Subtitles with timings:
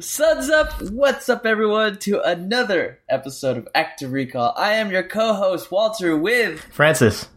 [0.00, 0.80] Suds up!
[0.92, 4.54] What's up, everyone, to another episode of Active Recall.
[4.56, 6.60] I am your co host, Walter, with.
[6.70, 7.28] Francis.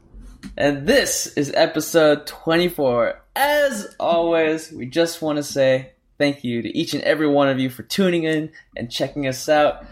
[0.55, 3.19] And this is episode 24.
[3.35, 7.59] As always, we just want to say thank you to each and every one of
[7.59, 9.83] you for tuning in and checking us out.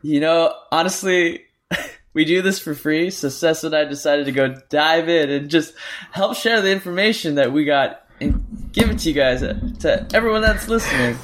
[0.00, 1.42] You know, honestly,
[2.14, 5.50] we do this for free, so Seth and I decided to go dive in and
[5.50, 5.74] just
[6.10, 10.08] help share the information that we got and give it to you guys, uh, to
[10.14, 11.18] everyone that's listening.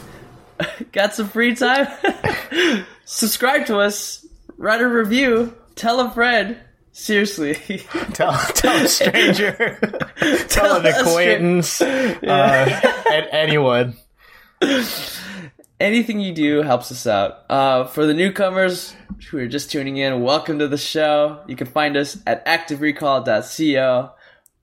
[0.92, 1.88] got some free time?
[3.04, 4.26] Subscribe to us,
[4.56, 6.58] write a review, tell a friend.
[6.92, 7.54] Seriously.
[8.12, 9.78] tell, tell a stranger,
[10.18, 12.18] tell, tell, an acquaintance, yeah.
[12.22, 13.96] uh, and anyone.
[15.78, 17.44] Anything you do helps us out.
[17.48, 18.94] Uh, for the newcomers
[19.30, 21.42] who are just tuning in, welcome to the show.
[21.46, 24.10] You can find us at activerecall.co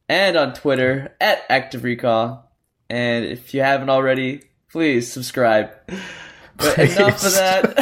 [0.10, 2.44] and on Twitter at activerecall.
[2.90, 5.72] And if you haven't already, please subscribe.
[6.58, 6.96] But please.
[6.98, 7.74] enough of that.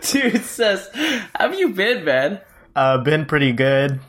[0.10, 0.88] Dude says,
[1.34, 2.40] "Have you been, man?"
[2.74, 4.00] Uh, been pretty good.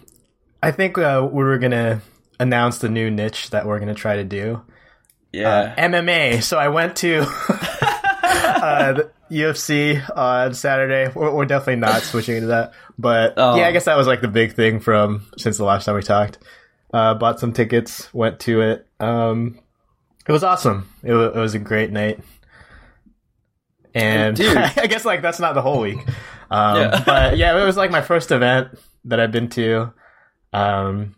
[0.62, 2.02] I think uh, we were gonna
[2.40, 4.62] announce the new niche that we're gonna try to do.
[5.32, 6.44] Yeah, uh, MMA.
[6.44, 11.12] So I went to uh, the UFC on Saturday.
[11.14, 13.56] We're, we're, definitely not switching into that, but oh.
[13.56, 16.02] yeah, I guess that was like the big thing from since the last time we
[16.02, 16.40] talked.
[16.94, 18.88] Uh, bought some tickets, went to it.
[19.00, 19.60] Um,
[20.28, 20.89] it was awesome.
[21.03, 22.20] It, w- it was a great night.
[23.94, 26.00] And I guess like that's not the whole week.
[26.52, 27.03] Um, yeah.
[27.06, 29.94] but yeah, it was like my first event that I've been to.
[30.53, 31.16] Um,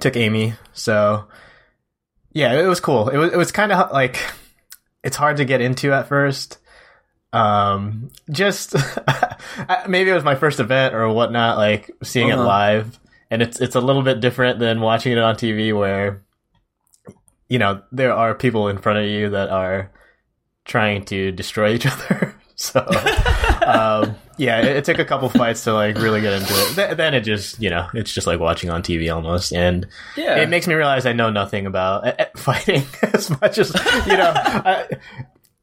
[0.00, 1.28] took Amy, so
[2.32, 3.08] yeah, it was cool.
[3.08, 4.18] It was it was kind of like
[5.02, 6.58] it's hard to get into at first.
[7.32, 8.74] Um, just
[9.88, 12.42] maybe it was my first event or whatnot, like seeing uh-huh.
[12.42, 16.22] it live, and it's it's a little bit different than watching it on TV, where
[17.48, 19.90] you know there are people in front of you that are
[20.64, 22.34] trying to destroy each other.
[22.54, 22.80] so
[23.66, 26.74] um, yeah, it, it, took a couple fights to like really get into it.
[26.74, 30.36] Th- then it just you know it's just like watching on TV almost, and yeah.
[30.36, 33.74] it makes me realize I know nothing about uh, fighting as much as
[34.06, 34.32] you know.
[34.34, 34.88] I,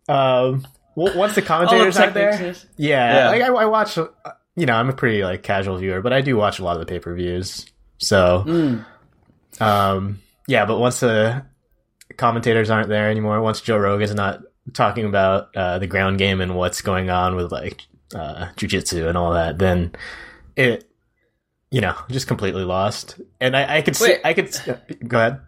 [0.07, 3.29] um, once the commentators are there, yeah, yeah.
[3.29, 3.97] Like I, I, watch.
[3.97, 4.07] Uh,
[4.55, 6.79] you know, I'm a pretty like casual viewer, but I do watch a lot of
[6.79, 7.65] the pay per views.
[7.97, 8.85] So, mm.
[9.61, 11.45] um, yeah, but once the
[12.17, 14.41] commentators aren't there anymore, once Joe Rogan's not
[14.73, 17.81] talking about uh, the ground game and what's going on with like
[18.13, 19.93] uh, jujitsu and all that, then
[20.55, 20.89] it,
[21.71, 23.19] you know, just completely lost.
[23.39, 24.57] And I, I could see, Wait, I could
[25.07, 25.41] go ahead.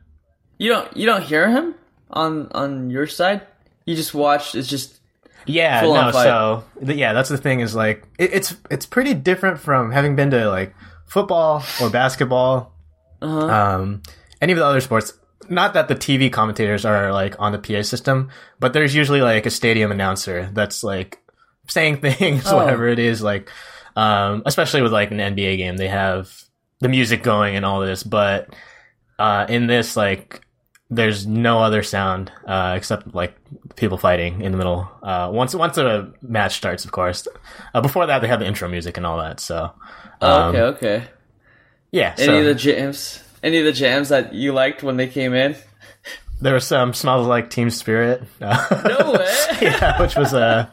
[0.57, 1.75] You don't, you don't hear him
[2.09, 3.41] on on your side.
[3.85, 4.55] You just watch.
[4.55, 4.99] It's just
[5.45, 6.11] yeah, no.
[6.11, 10.29] So yeah, that's the thing is like it, it's it's pretty different from having been
[10.31, 12.73] to like football or basketball,
[13.21, 13.47] uh-huh.
[13.47, 14.01] um,
[14.41, 15.13] any of the other sports
[15.49, 19.45] not that the TV commentators are like on the PA system, but there's usually like
[19.45, 21.19] a stadium announcer that's like
[21.67, 22.57] saying things, oh.
[22.57, 23.51] whatever it is, like,
[23.95, 26.33] um, especially with like an NBA game, they have
[26.79, 28.55] the music going and all this, but,
[29.19, 30.41] uh, in this, like,
[30.89, 33.35] there's no other sound, uh, except like
[33.75, 34.89] people fighting in the middle.
[35.03, 37.27] Uh, once, once a match starts, of course.
[37.73, 39.71] Uh, before that, they have the intro music and all that, so.
[40.21, 41.07] Um, okay, okay.
[41.91, 42.13] Yeah.
[42.17, 42.37] Any so.
[42.37, 43.23] of the jams?
[43.43, 45.55] Any of the jams that you liked when they came in?
[46.41, 48.23] There was some smells like Teen Spirit.
[48.41, 49.35] no way.
[49.61, 50.67] yeah, which was uh,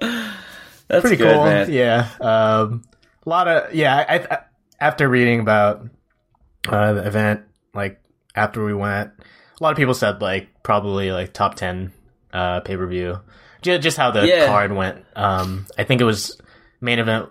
[0.00, 1.44] That's pretty good, cool.
[1.44, 1.72] Man.
[1.72, 2.82] Yeah, um,
[3.24, 3.96] a lot of yeah.
[3.96, 4.38] I, I,
[4.80, 5.86] after reading about
[6.68, 7.42] uh, the event,
[7.74, 8.00] like
[8.34, 11.92] after we went, a lot of people said like probably like top ten
[12.32, 13.20] uh, pay per view.
[13.62, 14.46] Just how the yeah.
[14.46, 15.04] card went.
[15.14, 16.40] Um, I think it was
[16.80, 17.28] main event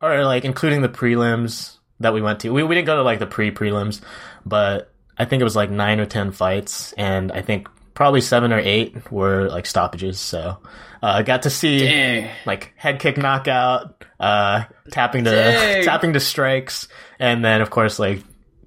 [0.00, 2.50] or like including the prelims that we went to.
[2.50, 4.00] We, we didn't go to like the pre prelims,
[4.44, 8.52] but I think it was like nine or ten fights, and I think probably seven
[8.52, 10.18] or eight were like stoppages.
[10.18, 10.58] So
[11.02, 12.30] I uh, got to see Dang.
[12.46, 15.84] like head kick knockout, uh, tapping to Dang.
[15.84, 16.88] tapping to strikes,
[17.18, 18.22] and then of course like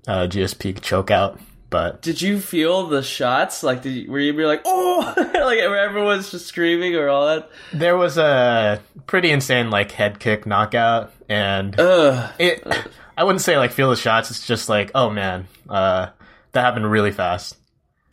[0.07, 1.39] uh, GSP choke out.
[1.69, 3.63] But did you feel the shots?
[3.63, 7.25] Like, did you, were you be like, oh, like where everyone's just screaming or all
[7.25, 7.49] that?
[7.73, 12.31] There was a pretty insane like head kick knockout, and Ugh.
[12.37, 12.63] it.
[13.17, 14.31] I wouldn't say like feel the shots.
[14.31, 16.09] It's just like, oh man, uh,
[16.51, 17.57] that happened really fast.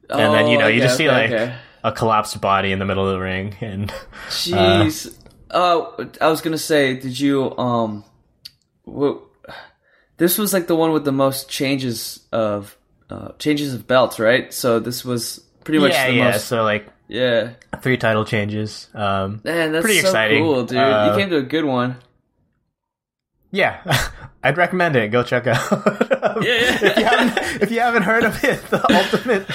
[0.08, 1.54] And oh, then you know okay, you just see like okay.
[1.84, 3.94] a collapsed body in the middle of the ring, and uh,
[4.28, 5.16] jeez.
[5.50, 8.04] Uh, uh, I was gonna say, did you um,
[8.84, 9.22] what?
[10.16, 12.76] This was like the one with the most changes of
[13.08, 14.52] uh, changes of belts, right?
[14.52, 16.30] So this was pretty much yeah, the yeah.
[16.32, 16.46] most.
[16.46, 17.50] So like yeah,
[17.80, 18.88] three title changes.
[18.94, 20.42] Um, Man, that's pretty so exciting.
[20.42, 20.78] cool, dude.
[20.78, 21.96] Uh, you came to a good one.
[23.50, 23.80] Yeah,
[24.42, 25.10] I'd recommend it.
[25.10, 25.70] Go check out.
[26.42, 26.78] yeah, yeah.
[26.82, 29.50] if you haven't if you haven't heard of it, the ultimate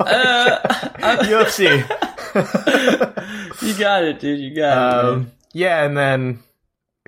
[0.00, 0.58] uh,
[1.24, 1.80] UFC.
[3.62, 4.40] you got it, dude.
[4.40, 5.28] You got um, it.
[5.54, 6.42] Yeah, and then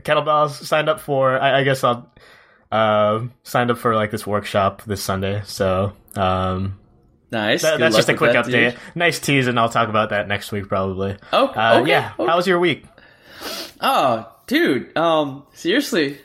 [0.03, 1.39] kettlebells signed up for.
[1.39, 2.13] I, I guess I'll
[2.71, 5.43] uh, signed up for like this workshop this Sunday.
[5.47, 6.79] So um,
[7.33, 7.63] nice.
[7.63, 8.73] That, that's just a quick that, update.
[8.73, 8.81] Dude.
[8.95, 11.17] Nice tease, and I'll talk about that next week probably.
[11.33, 11.91] Oh, uh, okay.
[11.91, 12.13] yeah.
[12.19, 12.31] Okay.
[12.31, 12.85] How was your week?
[13.81, 14.97] Oh, dude.
[14.97, 16.19] Um, seriously,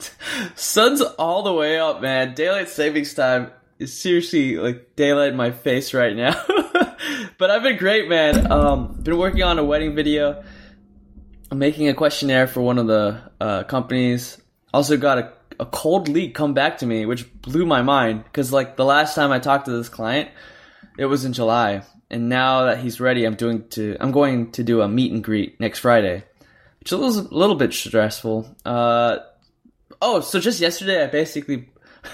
[0.54, 2.34] sun's all the way up, man.
[2.34, 6.34] Daylight savings time is seriously like daylight in my face right now.
[7.38, 8.50] but I've been great, man.
[8.50, 10.42] Um, been working on a wedding video.
[11.50, 14.40] I'm making a questionnaire for one of the uh, companies.
[14.72, 18.52] Also got a, a cold lead come back to me, which blew my mind because
[18.52, 20.30] like the last time I talked to this client,
[20.98, 24.64] it was in July, and now that he's ready, I'm doing to I'm going to
[24.64, 26.24] do a meet and greet next Friday,
[26.82, 28.56] which is a little bit stressful.
[28.64, 29.18] Uh,
[30.00, 31.68] oh, so just yesterday I basically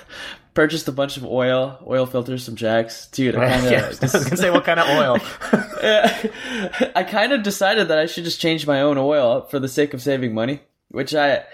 [0.54, 3.08] purchased a bunch of oil, oil filters, some jacks.
[3.08, 3.72] Dude, I kind of.
[3.72, 5.16] yeah, I was gonna say what kind of oil.
[6.94, 9.94] I kind of decided that I should just change my own oil for the sake
[9.94, 11.44] of saving money, which I,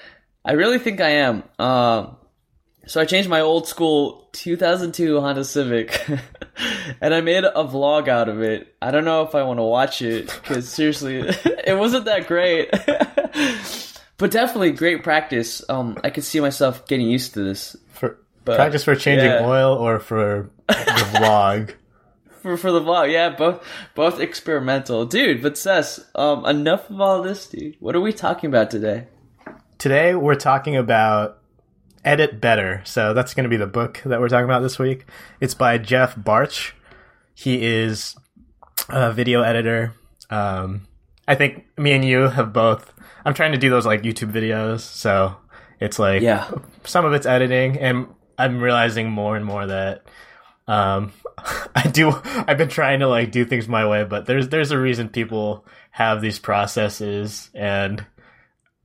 [0.44, 1.44] I really think I am.
[1.60, 2.16] Um,
[2.86, 6.08] so I changed my old school 2002 Honda Civic,
[7.00, 8.74] and I made a vlog out of it.
[8.82, 12.70] I don't know if I want to watch it because seriously, it wasn't that great.
[14.18, 15.62] but definitely great practice.
[15.68, 17.76] Um, I could see myself getting used to this.
[17.92, 19.46] For but, Practice for changing yeah.
[19.46, 21.74] oil or for the vlog?
[22.42, 23.64] For, for the vlog, yeah, both
[23.94, 25.40] both experimental, dude.
[25.40, 27.76] But Cess, um, enough of all this, dude.
[27.80, 29.06] What are we talking about today?
[29.78, 31.38] Today we're talking about
[32.04, 32.82] edit better.
[32.84, 35.06] So that's going to be the book that we're talking about this week.
[35.40, 36.72] It's by Jeff Bartsch.
[37.34, 38.16] He is
[38.88, 39.94] a video editor.
[40.30, 40.86] Um,
[41.26, 42.92] I think me and you have both.
[43.24, 45.36] I'm trying to do those like YouTube videos, so
[45.80, 46.50] it's like yeah.
[46.84, 48.08] some of it's editing, and
[48.38, 50.04] I'm realizing more and more that
[50.66, 51.12] um
[51.74, 54.78] I do I've been trying to like do things my way, but there's there's a
[54.78, 58.04] reason people have these processes and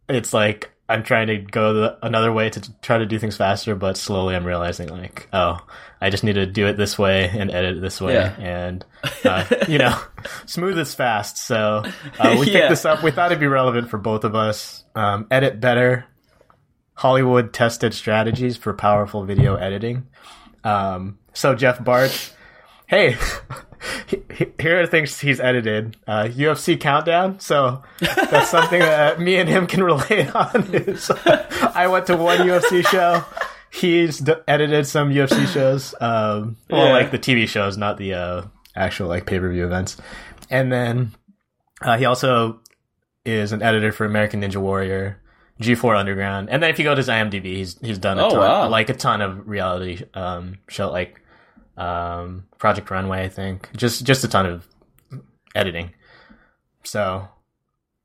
[0.08, 3.76] it's like I'm trying to go the, another way to try to do things faster,
[3.76, 5.60] but slowly I'm realizing like, oh,
[6.02, 8.36] I just need to do it this way and edit it this way, yeah.
[8.40, 8.86] and
[9.24, 9.98] uh, you know,
[10.48, 11.38] smooth is fast.
[11.38, 11.84] So
[12.18, 13.04] uh, we picked this up.
[13.04, 14.84] We thought it'd be relevant for both of us.
[14.96, 16.06] Um, edit better
[17.00, 20.08] Hollywood tested strategies for powerful video editing.
[20.66, 22.34] Um, so Jeff Bartsch,
[22.88, 23.16] hey,
[24.60, 25.98] here are things he's edited.
[26.08, 27.40] Uh, UFC Countdown.
[27.40, 30.70] So that's something that me and him can relate on.
[30.74, 33.24] Is, I went to one UFC show.
[33.72, 35.94] He's d- edited some UFC shows.
[36.00, 36.94] Um, well, yeah.
[36.94, 38.42] like the TV shows, not the uh,
[38.76, 39.98] actual like pay per view events.
[40.50, 41.12] And then
[41.82, 42.62] uh, he also
[43.26, 45.22] is an editor for American Ninja Warrior.
[45.62, 48.30] G4 Underground, and then if you go to his IMDb, he's he's done a oh,
[48.30, 48.70] ton, wow.
[48.70, 51.22] like a ton of reality um, show, like
[51.80, 54.68] um, Project Runway, I think, just just a ton of
[55.56, 55.92] editing.
[56.84, 57.28] So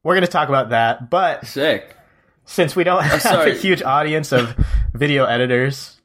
[0.02, 1.96] we're gonna talk about that, but sick.
[2.46, 4.54] Since we don't have a huge audience of
[4.92, 6.00] video editors,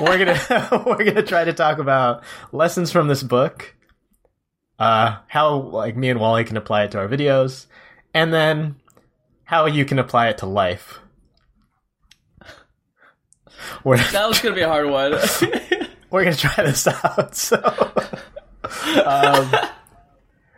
[0.00, 3.74] we're gonna we're gonna try to talk about lessons from this book,
[4.78, 7.66] uh, how like me and Wally can apply it to our videos,
[8.12, 8.76] and then
[9.44, 11.00] how you can apply it to life.
[13.84, 15.12] We're, that was gonna be a hard one.
[16.10, 17.34] we're gonna try this out.
[17.34, 17.56] So,
[19.04, 19.52] um,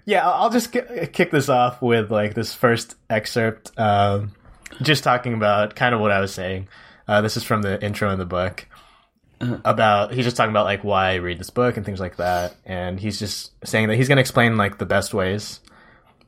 [0.04, 4.32] yeah, I'll just kick this off with like this first excerpt, um,
[4.82, 6.68] just talking about kind of what I was saying.
[7.06, 8.66] Uh, this is from the intro in the book
[9.40, 9.58] uh-huh.
[9.64, 12.54] about he's just talking about like why I read this book and things like that,
[12.64, 15.60] and he's just saying that he's gonna explain like the best ways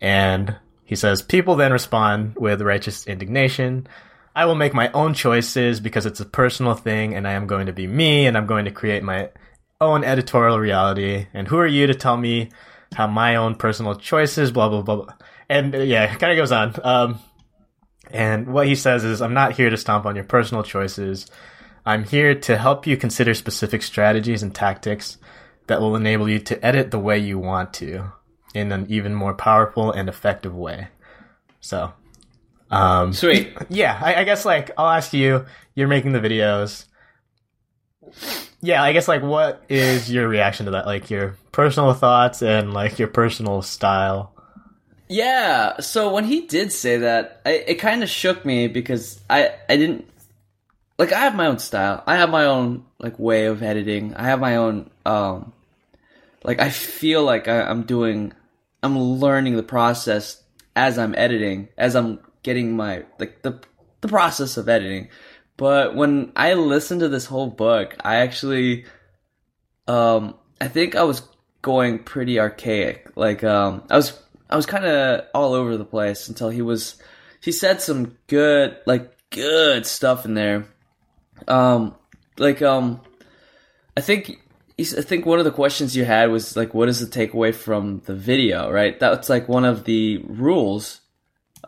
[0.00, 3.86] and he says, People then respond with righteous indignation.
[4.34, 7.66] I will make my own choices because it's a personal thing and I am going
[7.66, 9.30] to be me and I'm going to create my
[9.80, 11.26] own editorial reality.
[11.34, 12.50] And who are you to tell me
[12.94, 15.14] how my own personal choices, blah, blah, blah, blah.
[15.48, 16.74] And uh, yeah, kind of goes on.
[16.82, 17.18] Um,
[18.10, 21.26] and what he says is, I'm not here to stomp on your personal choices.
[21.86, 25.18] I'm here to help you consider specific strategies and tactics
[25.66, 28.12] that will enable you to edit the way you want to
[28.54, 30.88] in an even more powerful and effective way.
[31.60, 31.92] So,
[32.70, 33.56] um, sweet.
[33.68, 35.46] Yeah, I, I guess like I'll ask you.
[35.74, 36.84] You're making the videos.
[38.60, 40.86] Yeah, I guess like what is your reaction to that?
[40.86, 44.34] Like your personal thoughts and like your personal style.
[45.08, 49.54] Yeah, so when he did say that, I, it kind of shook me because I
[49.68, 50.06] I didn't
[50.98, 52.02] like I have my own style.
[52.06, 54.14] I have my own like way of editing.
[54.14, 55.52] I have my own um
[56.44, 58.32] like I feel like I, I'm doing
[58.82, 60.42] I'm learning the process
[60.76, 63.60] as I'm editing, as I'm getting my like the
[64.00, 65.08] the process of editing.
[65.56, 68.86] But when I listened to this whole book, I actually
[69.86, 71.22] um I think I was
[71.62, 73.12] going pretty archaic.
[73.16, 74.18] Like um, I was
[74.48, 76.96] I was kind of all over the place until he was
[77.40, 80.66] he said some good like good stuff in there.
[81.48, 81.94] Um,
[82.38, 83.00] like um,
[83.96, 84.40] I think
[84.78, 88.02] I think one of the questions you had was like, what is the takeaway from
[88.06, 88.70] the video?
[88.70, 90.99] Right, that's like one of the rules.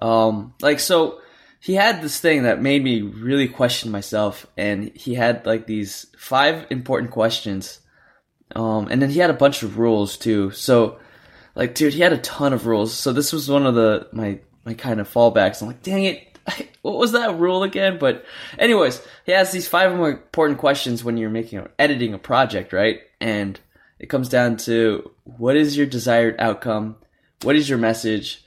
[0.03, 1.19] Um, like so.
[1.61, 6.07] He had this thing that made me really question myself, and he had like these
[6.19, 7.79] five important questions
[8.55, 10.51] um, and then he had a bunch of rules too.
[10.51, 10.99] So,
[11.55, 12.93] like, dude, he had a ton of rules.
[12.93, 15.61] So this was one of the my my kind of fallbacks.
[15.61, 16.39] I'm like, dang it,
[16.83, 17.99] what was that rule again?
[17.99, 18.25] But,
[18.59, 22.73] anyways, he has these five more important questions when you're making or editing a project,
[22.73, 23.01] right?
[23.21, 23.59] And
[23.99, 26.97] it comes down to what is your desired outcome?
[27.43, 28.42] What is your message?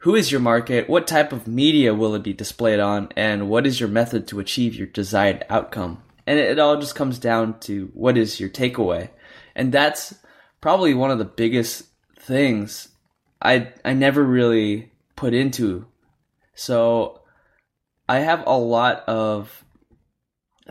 [0.00, 0.88] Who is your market?
[0.88, 3.08] What type of media will it be displayed on?
[3.16, 6.02] And what is your method to achieve your desired outcome?
[6.26, 9.10] And it, all just comes down to what is your takeaway?
[9.54, 10.14] and that's
[10.60, 11.84] probably one of the biggest
[12.18, 12.88] things
[13.42, 15.86] I I never really put into.
[16.54, 17.20] So
[18.08, 19.64] I have a lot of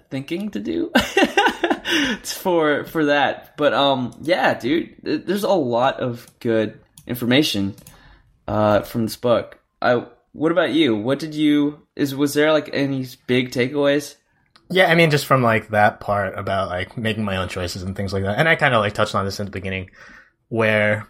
[0.10, 0.92] thinking to do
[2.24, 3.58] for for that.
[3.58, 7.76] But um yeah, dude, there's a lot of good information
[8.50, 9.60] uh from this book.
[9.82, 10.96] I what about you?
[10.96, 14.16] What did you is was there like any big takeaways?
[14.72, 17.96] Yeah, I mean, just from like that part about like making my own choices and
[17.96, 18.38] things like that.
[18.38, 19.90] And I kind of like touched on this in the beginning
[20.50, 21.08] where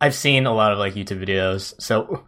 [0.00, 1.80] I've seen a lot of like YouTube videos.
[1.80, 2.24] So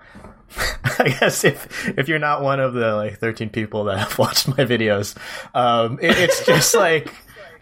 [0.98, 4.48] I guess if if you're not one of the like 13 people that have watched
[4.48, 5.16] my videos,
[5.54, 7.12] um, it, it's just like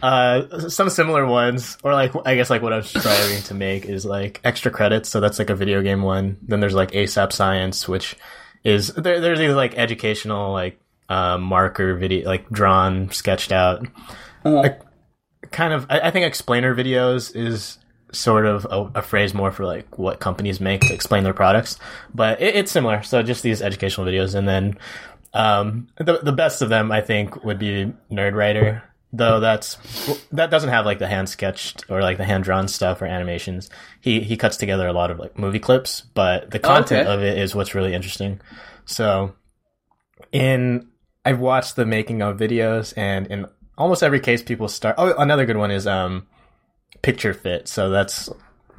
[0.03, 4.05] uh, some similar ones, or like I guess like what I'm striving to make is
[4.05, 5.09] like extra credits.
[5.09, 6.39] So that's like a video game one.
[6.43, 8.17] Then there's like ASAP Science, which
[8.65, 13.87] is there, there's these like educational like uh, marker video, like drawn, sketched out.
[14.45, 14.71] Uh,
[15.51, 17.79] kind of, I, I, think explainer videos is
[18.13, 21.79] sort of a, a, phrase more for like what companies make to explain their products,
[22.15, 23.03] but it, it's similar.
[23.03, 24.79] So just these educational videos, and then
[25.35, 28.83] um, the the best of them I think would be Nerdwriter.
[29.11, 29.77] Though that's
[30.33, 33.71] that doesn't have like the hand sketched or like the hand drawn stuff or animations.
[34.01, 37.15] He he cuts together a lot of like movie clips, but the content oh, okay.
[37.15, 38.41] of it is what's really interesting.
[38.85, 39.35] So
[40.31, 40.89] in
[41.25, 43.47] I've watched the making of videos, and in
[43.77, 44.95] almost every case, people start.
[44.99, 46.27] Oh, another good one is um,
[47.03, 47.69] PictureFit.
[47.69, 48.31] So that's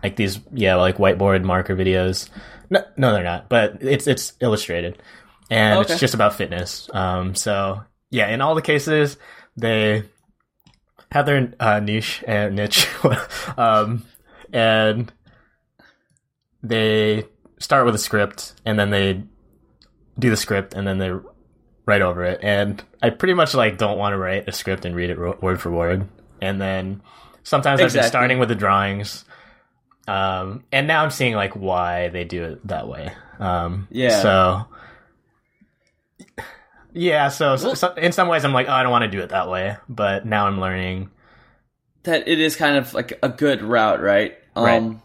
[0.01, 2.29] like these, yeah, like whiteboard marker videos.
[2.69, 5.01] No, no, they're not, but it's it's illustrated,
[5.50, 5.93] and okay.
[5.93, 6.89] it's just about fitness.
[6.93, 9.17] Um, so yeah, in all the cases,
[9.57, 10.03] they
[11.11, 12.87] have their uh, niche and niche,
[13.57, 14.03] um,
[14.53, 15.11] and
[16.61, 17.25] they
[17.59, 19.23] start with a script, and then they
[20.17, 21.11] do the script, and then they
[21.89, 22.39] write over it.
[22.43, 25.59] And I pretty much like don't want to write a script and read it word
[25.59, 26.07] for word.
[26.41, 27.01] And then
[27.43, 27.99] sometimes exactly.
[27.99, 29.25] I've been starting with the drawings.
[30.07, 33.11] Um, and now I'm seeing like why they do it that way.
[33.39, 34.21] Um, yeah.
[34.21, 34.65] So
[36.93, 39.22] yeah, so, well, so, in some ways I'm like, oh, I don't want to do
[39.22, 41.12] it that way, but now I'm learning
[42.03, 44.38] that it is kind of like a good route, right?
[44.55, 44.98] Um, right.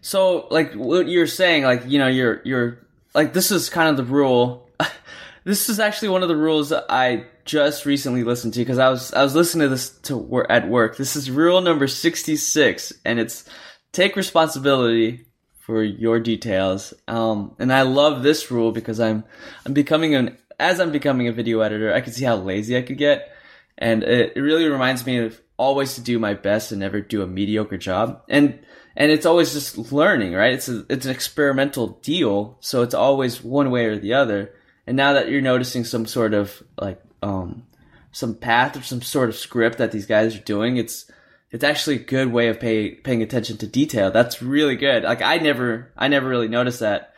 [0.00, 3.96] So like what you're saying, like you know, you're you're like this is kind of
[3.96, 4.68] the rule
[5.44, 9.12] this is actually one of the rules I just recently listened to because I was
[9.12, 10.96] I was listening to this to work at work.
[10.96, 13.44] This is rule number sixty six, and it's
[13.92, 15.26] take responsibility
[15.58, 16.94] for your details.
[17.08, 19.24] Um, and I love this rule because I'm
[19.66, 22.82] I'm becoming an as I'm becoming a video editor, I can see how lazy I
[22.82, 23.32] could get,
[23.78, 27.22] and it, it really reminds me of always to do my best and never do
[27.22, 28.22] a mediocre job.
[28.28, 28.58] And
[28.96, 30.52] and it's always just learning, right?
[30.52, 34.52] It's a, it's an experimental deal, so it's always one way or the other.
[34.86, 37.66] And now that you're noticing some sort of like um,
[38.10, 41.10] some path or some sort of script that these guys are doing, it's
[41.50, 44.10] it's actually a good way of pay, paying attention to detail.
[44.10, 45.04] That's really good.
[45.04, 47.14] Like I never I never really noticed that.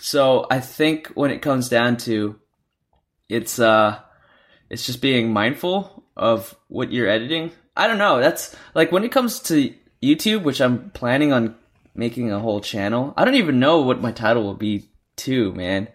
[0.00, 2.40] So I think when it comes down to
[3.28, 3.98] it's uh
[4.70, 7.52] it's just being mindful of what you're editing.
[7.76, 8.20] I don't know.
[8.20, 11.56] That's like when it comes to YouTube, which I'm planning on
[11.94, 13.14] making a whole channel.
[13.16, 15.88] I don't even know what my title will be too, man.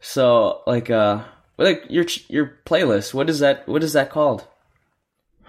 [0.00, 1.24] So like uh
[1.56, 4.46] like your your playlist, what is that what is that called?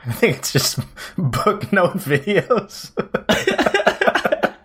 [0.05, 0.79] I think it's just
[1.17, 2.91] book note videos.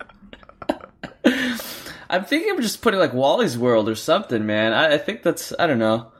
[2.09, 4.73] I'm thinking of just putting like Wally's World or something, man.
[4.73, 6.11] I, I think that's I don't know.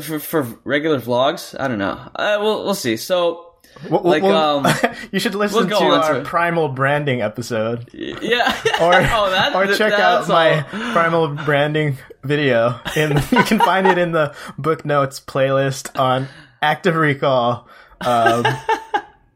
[0.00, 2.10] For for regular vlogs, I don't know.
[2.14, 2.96] Uh, we'll we'll see.
[2.96, 3.46] So
[3.90, 4.74] well, like, well, um,
[5.12, 7.88] you should listen we'll to our primal branding episode.
[7.92, 8.48] Yeah.
[8.80, 10.62] or oh, that, or check out my
[10.92, 12.80] primal branding video.
[12.96, 16.28] And you can find it in the book notes playlist on
[16.62, 17.68] Active Recall.
[18.00, 18.44] Um,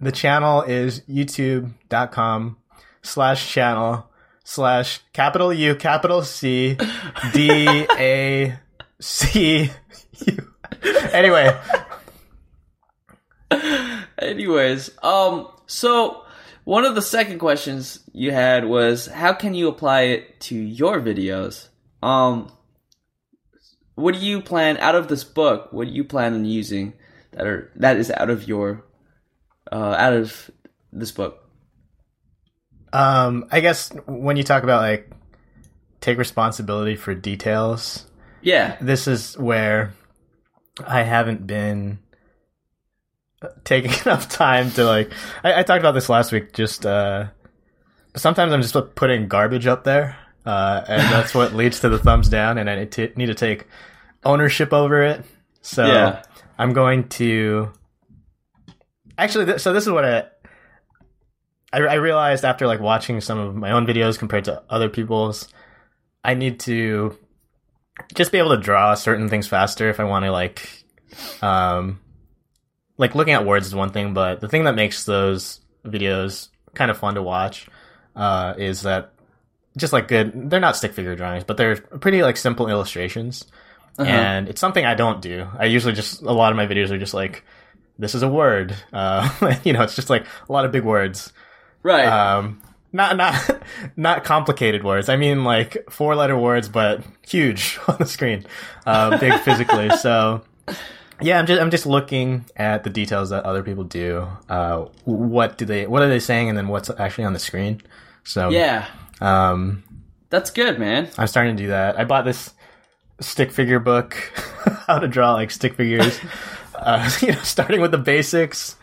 [0.00, 2.56] the channel is youtube.com
[3.02, 4.06] slash channel
[4.44, 6.76] slash capital U capital C
[7.32, 8.58] D A
[9.00, 9.70] C
[10.26, 10.52] U.
[11.12, 11.58] Anyway.
[14.18, 16.24] Anyways, um, so
[16.64, 21.00] one of the second questions you had was how can you apply it to your
[21.00, 21.68] videos?
[22.02, 22.52] Um,
[23.94, 25.72] what do you plan out of this book?
[25.72, 26.94] What do you plan on using
[27.32, 28.84] that are that is out of your
[29.70, 30.50] uh, out of
[30.92, 31.38] this book?
[32.92, 35.10] Um, I guess when you talk about like
[36.00, 38.06] take responsibility for details,
[38.42, 39.92] yeah, this is where
[40.86, 41.98] I haven't been
[43.64, 45.12] taking enough time to like.
[45.44, 46.52] I, I talked about this last week.
[46.52, 47.26] Just uh,
[48.16, 52.28] sometimes I'm just putting garbage up there, uh, and that's what leads to the thumbs
[52.28, 52.58] down.
[52.58, 53.66] And I need to, need to take
[54.24, 55.24] ownership over it.
[55.62, 56.22] So Yeah.
[56.58, 57.72] I'm going to
[59.18, 59.46] actually.
[59.46, 60.24] Th- so this is what I,
[61.72, 65.48] I I realized after like watching some of my own videos compared to other people's.
[66.22, 67.16] I need to
[68.14, 70.84] just be able to draw certain things faster if I want to like
[71.42, 72.00] um
[72.96, 76.90] like looking at words is one thing, but the thing that makes those videos kind
[76.90, 77.68] of fun to watch
[78.14, 79.12] uh is that
[79.76, 83.46] just like good they're not stick figure drawings, but they're pretty like simple illustrations.
[83.98, 84.10] Uh-huh.
[84.10, 85.46] And it's something I don't do.
[85.58, 87.44] I usually just a lot of my videos are just like
[87.98, 88.74] this is a word.
[88.92, 91.32] Uh you know, it's just like a lot of big words.
[91.82, 92.06] right.
[92.06, 93.62] Um not not
[93.96, 95.08] not complicated words.
[95.08, 98.46] I mean like four letter words, but huge on the screen,
[98.86, 99.90] uh, big physically.
[100.00, 100.42] So
[101.20, 104.26] yeah, I'm just I'm just looking at the details that other people do.
[104.48, 107.82] Uh, what do they what are they saying, and then what's actually on the screen.
[108.24, 108.86] So yeah,
[109.20, 109.82] um,
[110.30, 111.08] that's good, man.
[111.18, 111.98] I'm starting to do that.
[111.98, 112.54] I bought this
[113.20, 114.14] stick figure book,
[114.86, 116.18] how to draw like stick figures.
[116.74, 118.76] uh, you know, starting with the basics,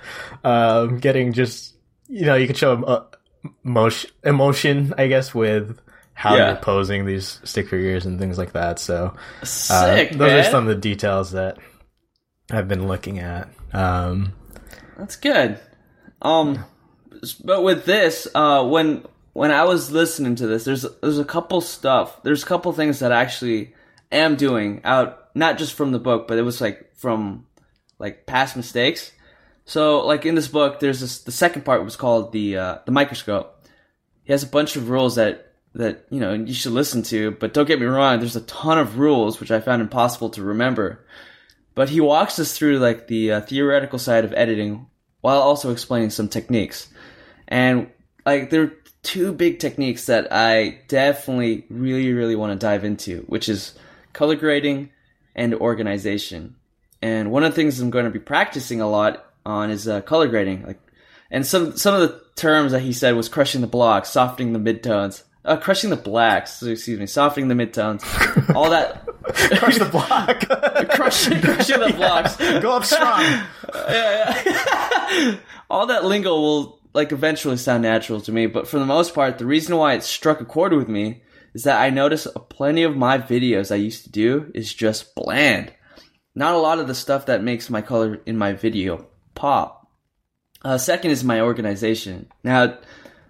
[0.43, 1.75] um, getting just
[2.07, 3.05] you know you can show uh,
[3.65, 5.79] emotion, emotion, I guess, with
[6.13, 6.47] how Yeah.
[6.47, 8.79] you're posing these stick figures and things like that.
[8.79, 9.13] So
[9.69, 10.39] uh, those man.
[10.39, 11.57] are some of the details that
[12.51, 13.49] I've been looking at.
[13.73, 14.33] Um,
[14.97, 15.59] That's good.
[16.21, 16.65] Um,
[17.43, 21.61] but with this, uh, when when I was listening to this, there's there's a couple
[21.61, 22.21] stuff.
[22.23, 23.75] There's a couple things that I actually
[24.11, 27.45] am doing out, not just from the book, but it was like from
[27.99, 29.11] like past mistakes.
[29.67, 32.91] So like in this book, there's this the second part was called the uh, the
[32.93, 33.67] microscope.
[34.23, 37.53] He has a bunch of rules that that you know you should listen to, but
[37.53, 38.19] don't get me wrong.
[38.19, 41.05] There's a ton of rules which I found impossible to remember.
[41.75, 44.87] But he walks us through like the uh, theoretical side of editing
[45.19, 46.87] while also explaining some techniques.
[47.49, 47.91] And
[48.25, 53.23] like there are two big techniques that I definitely really really want to dive into,
[53.27, 53.77] which is
[54.13, 54.91] color grading
[55.35, 56.55] and organization.
[57.01, 60.01] And one of the things I'm going to be practicing a lot on his uh,
[60.01, 60.65] color grading.
[60.65, 60.79] Like,
[61.31, 64.59] and some some of the terms that he said was crushing the blocks, softening the
[64.59, 66.61] midtones, uh, crushing the blacks.
[66.61, 68.03] Excuse me, softening the midtones,
[68.55, 69.05] all that.
[69.57, 70.89] crush the block.
[70.91, 72.35] crushing, crushing the blocks.
[72.61, 73.21] Go up strong.
[73.73, 75.37] Yeah, yeah.
[75.69, 79.37] all that lingo will like eventually sound natural to me, but for the most part,
[79.37, 82.95] the reason why it struck a chord with me is that I notice plenty of
[82.95, 85.73] my videos I used to do is just bland.
[86.35, 89.87] Not a lot of the stuff that makes my color in my video pop.
[90.63, 92.29] Uh, second is my organization.
[92.43, 92.77] Now,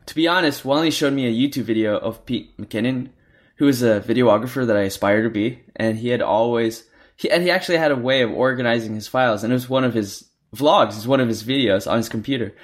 [0.07, 3.09] to be honest, Wally showed me a YouTube video of Pete McKinnon,
[3.57, 6.85] who is a videographer that I aspire to be, and he had always
[7.17, 9.83] he and he actually had a way of organizing his files, and it was one
[9.83, 12.55] of his vlogs, it's one of his videos on his computer.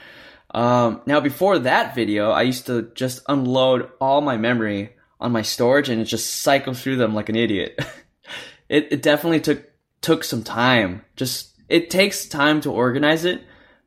[0.52, 5.42] Um, now, before that video, I used to just unload all my memory on my
[5.42, 7.78] storage and just cycle through them like an idiot.
[8.70, 9.66] it, it definitely took
[10.02, 11.04] took some time.
[11.16, 13.42] Just it takes time to organize it,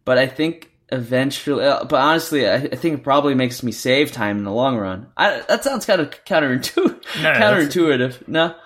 [0.04, 1.64] but I think eventually.
[1.64, 4.76] Uh, but honestly, I, I think it probably makes me save time in the long
[4.76, 5.06] run.
[5.16, 7.04] I, that sounds kind of counterintuitive.
[7.22, 8.26] No, no, counterintuitive.
[8.26, 8.56] No.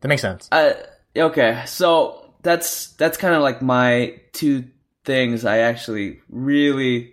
[0.00, 0.48] That makes sense.
[0.50, 0.72] Uh,
[1.14, 4.64] okay, so that's that's kind of like my two
[5.04, 5.44] things.
[5.44, 7.12] I actually really,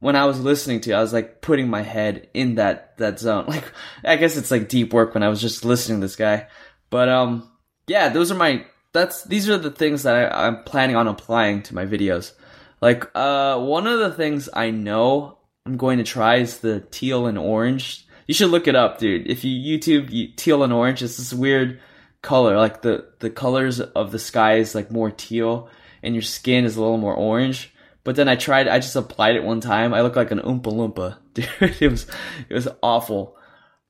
[0.00, 3.46] when I was listening to, I was like putting my head in that that zone.
[3.48, 3.64] Like,
[4.04, 6.48] I guess it's like deep work when I was just listening to this guy.
[6.90, 7.50] But um,
[7.86, 8.66] yeah, those are my.
[8.92, 12.32] That's these are the things that I, I'm planning on applying to my videos.
[12.80, 17.26] Like, uh, one of the things I know I'm going to try is the teal
[17.26, 18.06] and orange.
[18.26, 19.26] You should look it up, dude.
[19.28, 21.80] If you YouTube you, teal and orange, it's this weird
[22.22, 22.56] color.
[22.56, 25.68] Like the the colors of the sky is like more teal,
[26.02, 27.72] and your skin is a little more orange.
[28.02, 28.68] But then I tried.
[28.68, 29.92] I just applied it one time.
[29.92, 31.82] I look like an oompa loompa, dude.
[31.82, 32.06] It was
[32.48, 33.36] it was awful.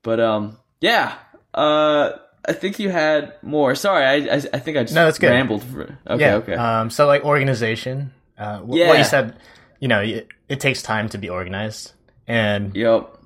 [0.03, 1.17] But um, yeah.
[1.53, 2.13] Uh,
[2.47, 3.75] I think you had more.
[3.75, 5.29] Sorry, I I, I think I just No, that's good.
[5.31, 5.63] rambled.
[5.65, 6.35] For, okay, yeah.
[6.37, 6.55] okay.
[6.55, 8.13] Um, so like organization.
[8.39, 9.37] Uh, wh- What you said
[9.81, 11.93] you know, it, it takes time to be organized,
[12.29, 13.17] and Yep.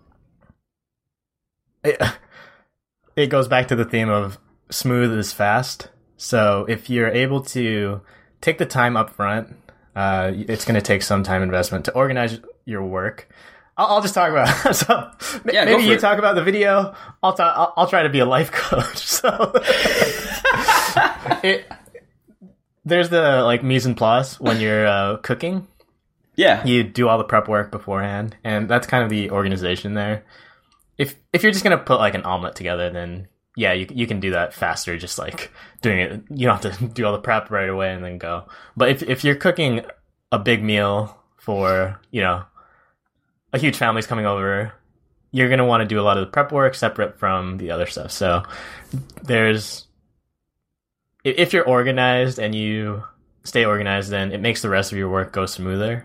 [1.85, 2.01] it,
[3.17, 4.39] it goes back to the theme of
[4.71, 5.89] smooth is fast.
[6.17, 8.01] So if you're able to
[8.41, 9.57] take the time up front,
[9.97, 13.29] uh, it's going to take some time investment to organize your work.
[13.77, 15.11] I'll, I'll just talk about so
[15.53, 16.01] Yeah, maybe you it.
[16.01, 16.95] talk about the video.
[17.23, 17.55] I'll talk.
[17.57, 18.99] I'll, I'll try to be a life coach.
[18.99, 19.29] So
[21.43, 21.67] it,
[22.85, 25.67] there's the like mise en place when you're uh, cooking
[26.37, 26.65] Yeah.
[26.65, 30.25] you do all the prep work beforehand, and that's kind of the organization there.
[30.99, 34.21] If if you're just gonna put like an omelet together, then yeah, you you can
[34.21, 35.51] do that faster, just like
[35.83, 36.23] doing it.
[36.31, 38.47] You don't have to do all the prep right away and then go.
[38.77, 39.85] But if if you're cooking
[40.31, 42.45] a big meal for you know
[43.55, 44.73] a huge family's coming over,
[45.31, 47.87] you're gonna want to do a lot of the prep work separate from the other
[47.87, 48.11] stuff.
[48.11, 48.43] So
[49.23, 49.87] there's
[51.25, 53.03] if you're organized and you
[53.45, 56.05] stay organized, then it makes the rest of your work go smoother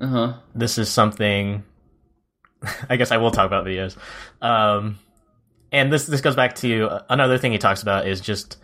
[0.00, 0.32] Uh huh.
[0.54, 1.62] this is something
[2.90, 3.96] I guess I will talk about videos.
[4.42, 4.98] Um,
[5.70, 8.56] and this this goes back to another thing he talks about is just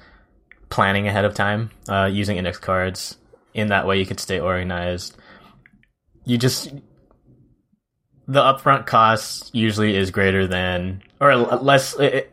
[0.71, 3.17] planning ahead of time, uh, using index cards.
[3.53, 5.17] In that way, you could stay organized.
[6.25, 6.73] You just
[8.27, 11.99] the upfront cost usually is greater than or less.
[11.99, 12.31] It,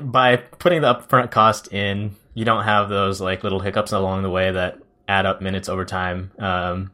[0.00, 4.30] by putting the upfront cost in, you don't have those like little hiccups along the
[4.30, 4.78] way that
[5.08, 6.32] add up minutes over time.
[6.38, 6.90] Um,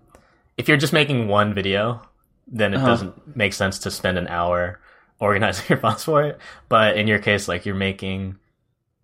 [0.59, 2.03] if you're just making one video,
[2.47, 2.87] then it Uh-huh.
[2.87, 4.81] doesn't make sense to spend an hour
[5.19, 6.39] organizing your files for it.
[6.69, 8.37] But in your case, like you're making,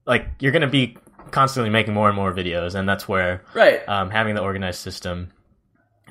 [0.06, 0.98] like you're gonna be
[1.30, 3.86] constantly making more and more videos, and that's where Right.
[3.88, 5.30] um, having the organized system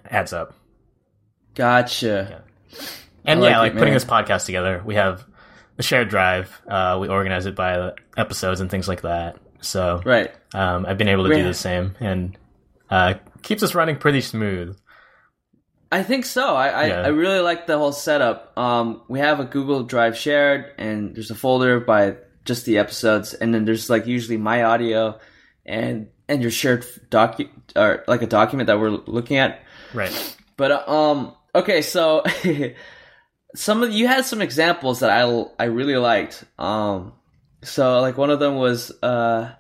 [0.10, 0.54] adds up.
[1.56, 2.44] Gotcha.
[3.26, 5.26] And I yeah, like like it, putting this podcast together, we have
[5.78, 6.62] a shared drive.
[6.68, 9.38] Uh, we organize it by episodes and things like that.
[9.62, 10.32] So Right.
[10.54, 11.38] um, I've been able to Right.
[11.38, 12.38] do the same, and
[12.90, 14.78] uh, keeps us running pretty smooth.
[15.92, 16.56] I think so.
[16.56, 17.02] I, I, Yeah.
[17.02, 18.58] I really like the whole setup.
[18.58, 23.34] Um, we have a Google Drive shared, and there's a folder by just the episodes,
[23.34, 25.20] and then there's like usually my audio,
[25.66, 29.62] and and your shared docu or like a document that we're looking at.
[29.94, 30.36] Right.
[30.58, 32.24] But uh, um, okay, so
[33.56, 36.44] some of you had some examples that I I really liked.
[36.60, 37.14] Um,
[37.64, 39.52] so like one of them was uh,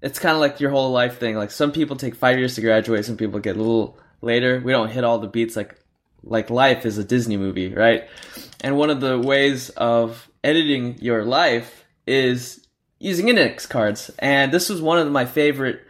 [0.00, 1.36] it's kind of like your whole life thing.
[1.36, 4.60] Like some people take five years to graduate, some people get a little later.
[4.64, 5.76] We don't hit all the beats like
[6.24, 8.08] like life is a Disney movie, right?
[8.60, 12.66] And one of the ways of editing your life is
[12.98, 14.10] using index cards.
[14.18, 15.80] And this was one of my favorite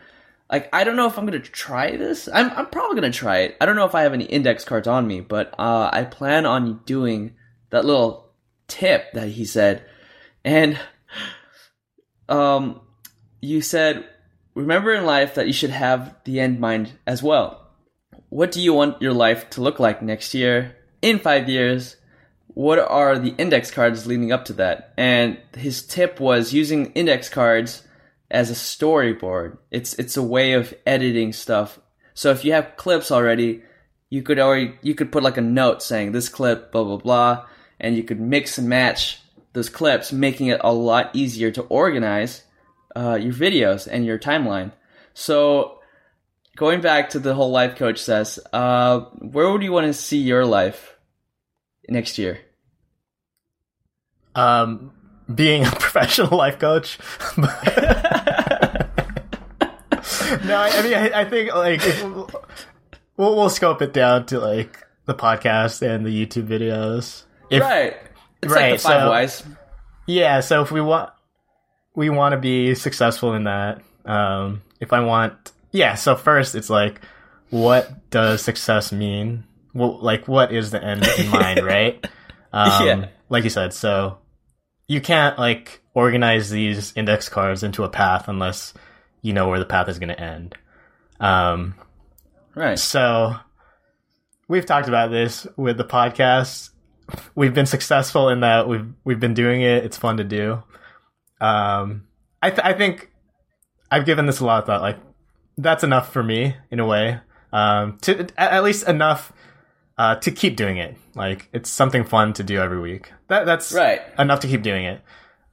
[0.52, 2.28] like I don't know if I'm gonna try this.
[2.32, 3.56] I'm I'm probably gonna try it.
[3.60, 6.44] I don't know if I have any index cards on me, but uh, I plan
[6.44, 7.34] on doing
[7.70, 8.34] that little
[8.68, 9.82] tip that he said,
[10.44, 10.78] and
[12.28, 12.82] um,
[13.40, 14.06] you said
[14.54, 17.70] remember in life that you should have the end mind as well.
[18.28, 20.76] What do you want your life to look like next year?
[21.00, 21.96] In five years?
[22.48, 24.92] What are the index cards leading up to that?
[24.98, 27.82] And his tip was using index cards
[28.32, 29.58] as a storyboard.
[29.70, 31.78] It's it's a way of editing stuff.
[32.14, 33.62] So if you have clips already,
[34.10, 37.46] you could already you could put like a note saying this clip blah blah blah,
[37.78, 39.20] and you could mix and match
[39.52, 42.42] those clips, making it a lot easier to organize
[42.96, 44.72] uh, your videos and your timeline.
[45.12, 45.78] So
[46.56, 50.18] going back to the whole life coach says, uh, where would you want to see
[50.18, 50.96] your life
[51.86, 52.40] next year?
[54.34, 54.92] Um,
[55.32, 56.98] being a professional life coach.
[60.52, 61.80] no, I, I mean, I, I think like
[63.16, 67.24] we'll we'll scope it down to like the podcast and the YouTube videos.
[67.50, 67.96] If, right.
[68.42, 69.42] It's right, like the five so- whys.
[70.06, 71.10] Yeah, so if we want
[71.94, 73.82] we want to be successful in that.
[74.04, 77.00] Um if I want yeah, so first it's like
[77.50, 79.44] what does success mean?
[79.74, 82.04] Well, like what is the end in mind, right?
[82.52, 83.08] Um Yeah.
[83.28, 84.18] like you said, so
[84.88, 88.74] you can't like organize these index cards into a path unless
[89.22, 90.54] you know where the path is going to end.
[91.20, 91.74] Um
[92.54, 92.78] Right.
[92.78, 93.37] so
[94.48, 96.70] we've talked about this with the podcast.
[97.35, 99.85] We've been successful in that we've we've been doing it.
[99.85, 100.62] It's fun to do.
[101.40, 102.04] Um,
[102.42, 103.11] I th- I think
[103.90, 104.80] I've given this a lot of thought.
[104.82, 104.98] Like
[105.58, 107.20] that's enough for me in a way.
[107.52, 109.32] Um, to at- least enough
[109.98, 110.96] uh, to keep doing it.
[111.14, 113.12] Like it's something fun to do every week.
[113.28, 114.00] That that's Right.
[114.18, 115.00] enough to keep doing it.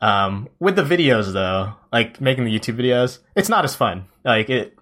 [0.02, 4.06] Um, with the videos though, like making the YouTube videos, it's not as fun.
[4.24, 4.78] Like it,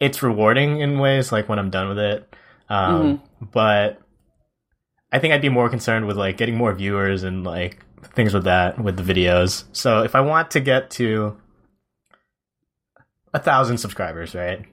[0.00, 2.34] it's rewarding in ways like when I'm done with it.
[2.68, 4.00] Um, but
[5.12, 8.44] I think I'd be more concerned with like getting more viewers and like things with
[8.44, 9.64] that with the videos.
[9.72, 11.36] So if I want to get to
[13.34, 14.64] a thousand subscribers, right,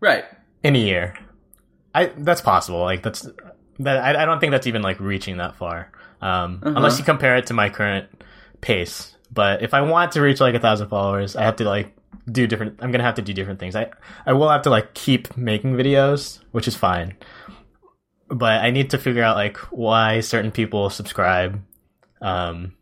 [0.00, 0.24] Right.
[0.62, 1.14] in a year,
[1.94, 2.80] I that's possible.
[2.80, 3.28] Like that's
[3.80, 3.98] that.
[4.16, 6.74] I, I don't think that's even like reaching that far, um, Uh-huh.
[6.76, 8.08] unless you compare it to my current
[8.62, 9.14] pace.
[9.30, 11.94] But if I want to reach like a thousand followers, I have to like
[12.30, 12.78] do different.
[12.80, 13.76] I'm gonna have to do different things.
[13.76, 13.90] I
[14.24, 17.16] I will have to like keep making videos, which is fine.
[18.28, 21.62] But I need to figure out like why certain people subscribe.
[22.22, 22.74] Um,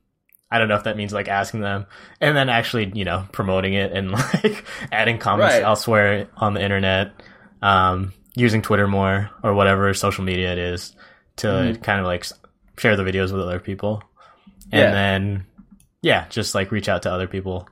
[0.51, 1.87] I don't know if that means like asking them
[2.21, 4.11] and then actually, you know, promoting it and
[4.45, 5.63] like adding comments Right.
[5.63, 7.13] elsewhere on the internet,
[7.63, 10.95] um, using Twitter more or whatever social media it is
[11.37, 11.83] to Mhm.
[11.83, 12.27] kind of like
[12.77, 14.03] share the videos with other people.
[14.73, 14.91] And Yeah.
[14.93, 15.47] then,
[16.03, 17.69] yeah, just like reach out to other people.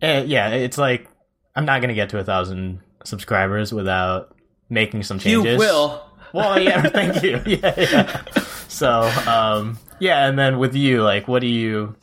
[0.00, 1.08] And yeah, it's like,
[1.54, 4.36] I'm not going to get to a thousand subscribers without
[4.68, 5.54] making some changes.
[5.54, 6.02] You will.
[6.32, 7.42] Well, yeah, thank you.
[7.46, 8.22] Yeah, yeah.
[8.68, 11.96] So, um, yeah, and then with you, like, what do you,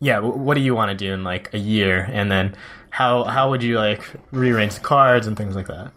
[0.00, 2.56] yeah, what do you want to do in like a year, and then
[2.90, 5.92] how how would you like rearrange the cards and things like that?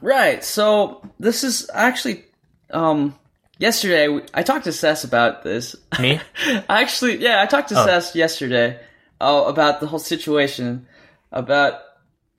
[0.00, 0.44] Right.
[0.44, 2.24] So this is actually
[2.70, 3.14] um
[3.58, 5.76] yesterday I talked to Sess about this.
[6.00, 6.20] Me?
[6.46, 7.84] I actually yeah, I talked to Oh.
[7.86, 8.80] Sess yesterday
[9.20, 10.86] uh, about the whole situation
[11.32, 11.80] about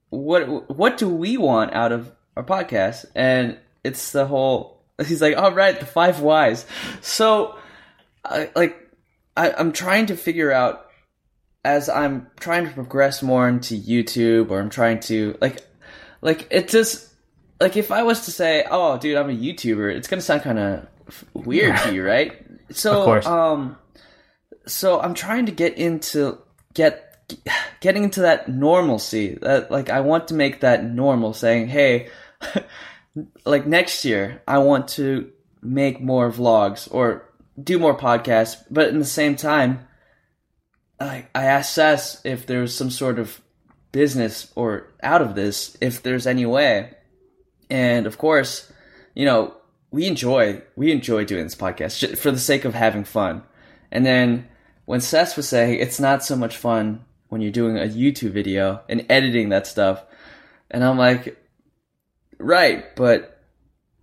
[0.09, 5.37] what what do we want out of our podcast and it's the whole he's like
[5.37, 6.65] all right the five whys
[7.01, 7.55] so
[8.25, 8.75] I, like
[9.37, 10.87] I, i'm trying to figure out
[11.63, 15.59] as i'm trying to progress more into youtube or i'm trying to like
[16.21, 17.07] like it just
[17.61, 20.57] like if i was to say oh dude i'm a youtuber it's gonna sound kind
[20.57, 20.87] of
[21.33, 22.45] weird to you right?
[22.71, 23.77] So um
[24.69, 26.37] so i'm trying to get into
[26.73, 27.05] get
[27.79, 32.09] getting into that normalcy that like i want to make that normal saying hey
[33.45, 37.25] like next year i want to make more vlogs or
[37.61, 39.87] do more podcasts but in the same time
[40.99, 43.41] i i asked Sess if there's some sort of
[43.91, 46.91] business or out of this if there's any way.
[47.69, 48.71] And of course
[49.15, 49.55] you know
[49.91, 53.43] we enjoy we enjoy doing this podcast for the sake of having fun
[53.91, 54.47] and then
[54.85, 58.81] when Sess was saying it's not so much fun when you're doing a YouTube video
[58.89, 60.03] and editing that stuff,
[60.69, 61.37] and I'm like,
[62.39, 63.43] right, but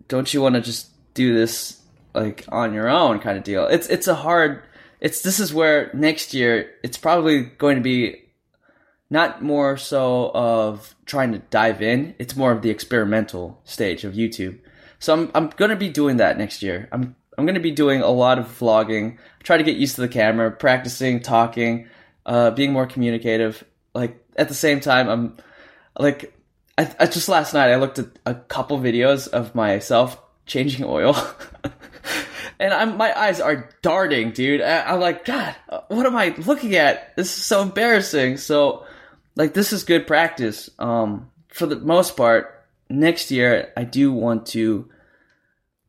[0.08, 1.82] don't you want to just do this
[2.14, 3.66] like on your own kind of deal?
[3.66, 4.62] It's it's a hard.
[5.00, 8.22] It's this is where next year it's probably going to be
[9.10, 12.14] not more so of trying to dive in.
[12.18, 14.58] It's more of the experimental stage of YouTube.
[14.98, 16.88] So I'm I'm gonna be doing that next year.
[16.92, 19.18] I'm I'm gonna be doing a lot of vlogging.
[19.42, 21.88] Try to get used to the camera, practicing talking,
[22.24, 23.64] uh, being more communicative.
[23.94, 25.36] Like at the same time, I'm
[25.98, 26.34] like
[26.78, 31.16] I, I just last night I looked at a couple videos of myself changing oil.
[32.58, 34.62] And I'm, my eyes are darting, dude.
[34.62, 35.54] I, I'm like, God,
[35.88, 37.14] what am I looking at?
[37.16, 38.38] This is so embarrassing.
[38.38, 38.86] So,
[39.34, 40.70] like, this is good practice.
[40.78, 42.55] Um, for the most part,
[42.88, 44.88] next year I do want to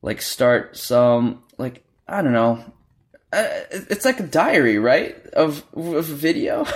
[0.02, 2.64] like start some like I don't know.
[3.34, 5.16] Uh, it's like a diary, right?
[5.28, 6.66] Of of video.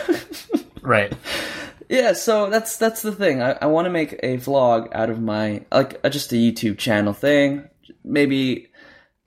[0.82, 1.14] Right.
[1.90, 3.42] yeah, so that's that's the thing.
[3.42, 6.78] I, I want to make a vlog out of my like uh, just a YouTube
[6.78, 7.70] channel thing.
[8.04, 8.70] Maybe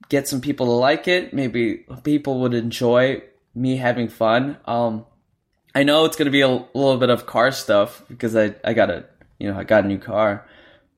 [0.09, 1.33] get some people to like it.
[1.33, 4.57] Maybe people would enjoy me having fun.
[4.65, 5.05] Um,
[5.73, 8.89] I know it's gonna be a, little bit of car stuff because I I got
[8.89, 9.05] a
[9.39, 10.45] you know I got a new car,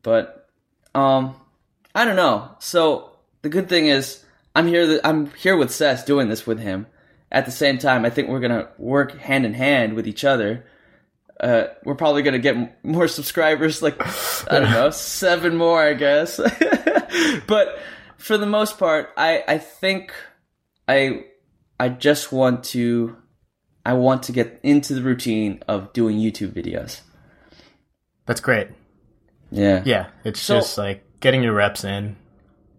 [0.08, 0.48] but
[0.96, 1.36] um
[1.94, 2.56] I don't know.
[2.60, 4.24] So the good thing is
[4.56, 4.86] I'm here.
[4.86, 6.88] Th- I'm here with Seth doing this with him.
[7.30, 10.66] At the same time, I think we're gonna work hand in hand with each other.
[11.42, 13.98] Uh, we're probably gonna get m- more subscribers, like
[14.50, 16.38] I don't know, seven more, I guess.
[17.48, 17.78] but
[18.16, 20.14] for the most part, I I think
[20.88, 21.26] I
[21.82, 23.18] I just want to
[23.86, 27.02] I want to get into the routine of doing YouTube videos.
[28.26, 28.70] That's great.
[29.52, 29.82] Yeah.
[29.86, 30.08] Yeah.
[30.24, 32.16] It's So- just like getting your reps in.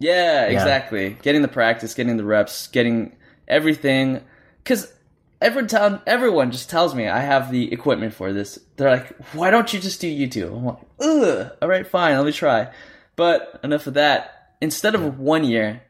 [0.01, 1.17] Yeah, exactly.
[1.23, 3.17] Getting the practice, getting the reps, getting
[3.49, 4.21] everything.
[4.63, 4.93] Because
[5.41, 8.61] every time, everyone just tells me I have the equipment for this.
[8.77, 12.27] They're like, "Why don't you just do YouTube?" I'm like, "Ugh, all right, fine, let
[12.27, 12.69] me try."
[13.17, 14.53] But enough of that.
[14.61, 15.83] Instead of one year,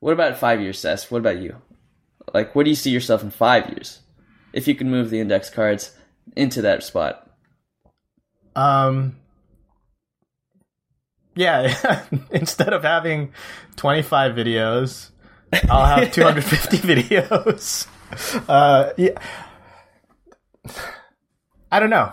[0.00, 1.08] what about five years, Sess?
[1.10, 1.56] What about you?
[2.32, 4.00] Like, where do you see yourself in five years?
[4.52, 5.96] If you can move the index cards
[6.34, 7.30] into that spot.
[8.56, 9.16] Um.
[11.36, 13.32] Yeah, instead of having
[13.76, 15.10] 25 videos,
[15.68, 17.86] I'll have 250 videos.
[18.48, 19.18] Uh, yeah.
[21.70, 22.12] I don't know.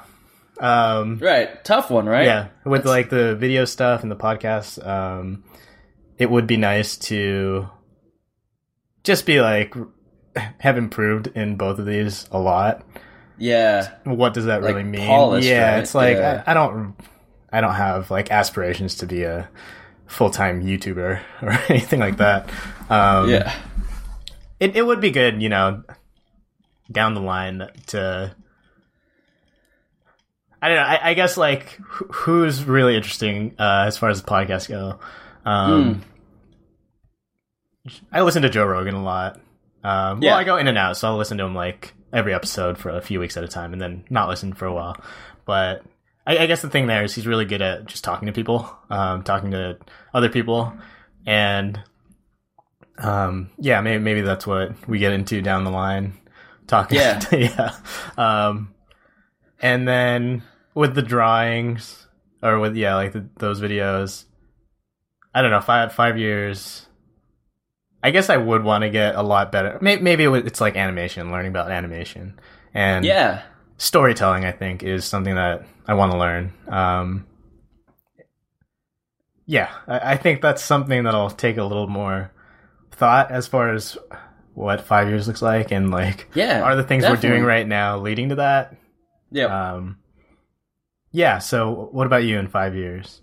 [0.60, 2.26] Um, Right, tough one, right?
[2.26, 5.44] yeah, with That's- like the video stuff and the podcast, um,
[6.18, 7.68] it would be nice to
[9.04, 9.74] just be like
[10.60, 12.86] have improved in both of these a lot.
[13.38, 13.92] yeah.
[14.04, 15.08] What does that Like really mean?
[15.08, 15.80] polished, yeah, right?
[15.80, 16.44] it's like Yeah.
[16.46, 16.96] I, I don't,
[17.52, 19.50] I don't have like aspirations to be a
[20.08, 22.50] full time YouTuber or anything like that.
[22.90, 23.56] Um, yeah.
[24.60, 25.84] it it would be good, you know,
[26.92, 28.36] down the line to.
[30.64, 30.84] I don't know.
[30.84, 35.00] I, I guess like who's really interesting uh, as far as the podcast go.
[35.44, 36.04] Um,
[38.12, 39.40] I listen to Joe Rogan a lot.
[39.84, 40.32] Um, Yeah.
[40.32, 42.90] Well, I go in and out, so I'll listen to him like every episode for
[42.90, 44.98] a few weeks at a time, and then not listen for a while.
[45.46, 45.84] But
[46.26, 48.70] I, I guess the thing there is he's really good at just talking to people,
[48.90, 49.78] um, talking to
[50.14, 50.74] other people,
[51.26, 51.82] and
[52.98, 56.14] um, yeah, maybe maybe that's what we get into down the line.
[56.68, 57.22] Talking, Yeah.
[57.32, 57.76] yeah.
[58.18, 58.74] Um,
[59.62, 62.08] and then with the drawings,
[62.42, 64.26] or with yeah, like the, those videos,
[65.34, 66.88] I don't know, five five years.
[68.04, 69.78] I guess I would want to get a lot better.
[69.80, 72.40] Maybe, maybe it's like animation, learning about animation
[72.74, 73.44] and Yeah.
[73.82, 74.46] Storytelling.
[74.46, 76.54] I think is something that I want to learn.
[76.68, 77.26] Um,
[79.46, 82.32] yeah, I, I think that's something that'll take a little more
[82.92, 83.98] thought as far as
[84.54, 86.62] what five years looks like and like Yeah.
[86.62, 88.76] are the things we're doing right now leading to that.
[89.32, 89.46] Yeah.
[89.74, 89.98] Um,
[91.12, 91.40] yeah.
[91.40, 93.22] So, what about you in five years?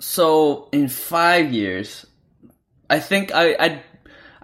[0.00, 2.04] So in five years,
[2.90, 3.82] I think I, I'd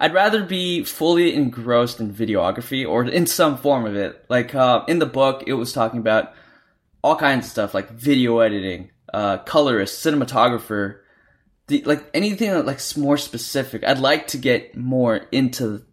[0.01, 4.25] I'd rather be fully engrossed in videography or in some form of it.
[4.29, 6.33] Like uh, in the book, it was talking about
[7.03, 11.01] all kinds of stuff like video editing, uh, colorist, cinematographer,
[11.67, 13.83] the, like anything that like more specific.
[13.83, 15.85] I'd like to get more into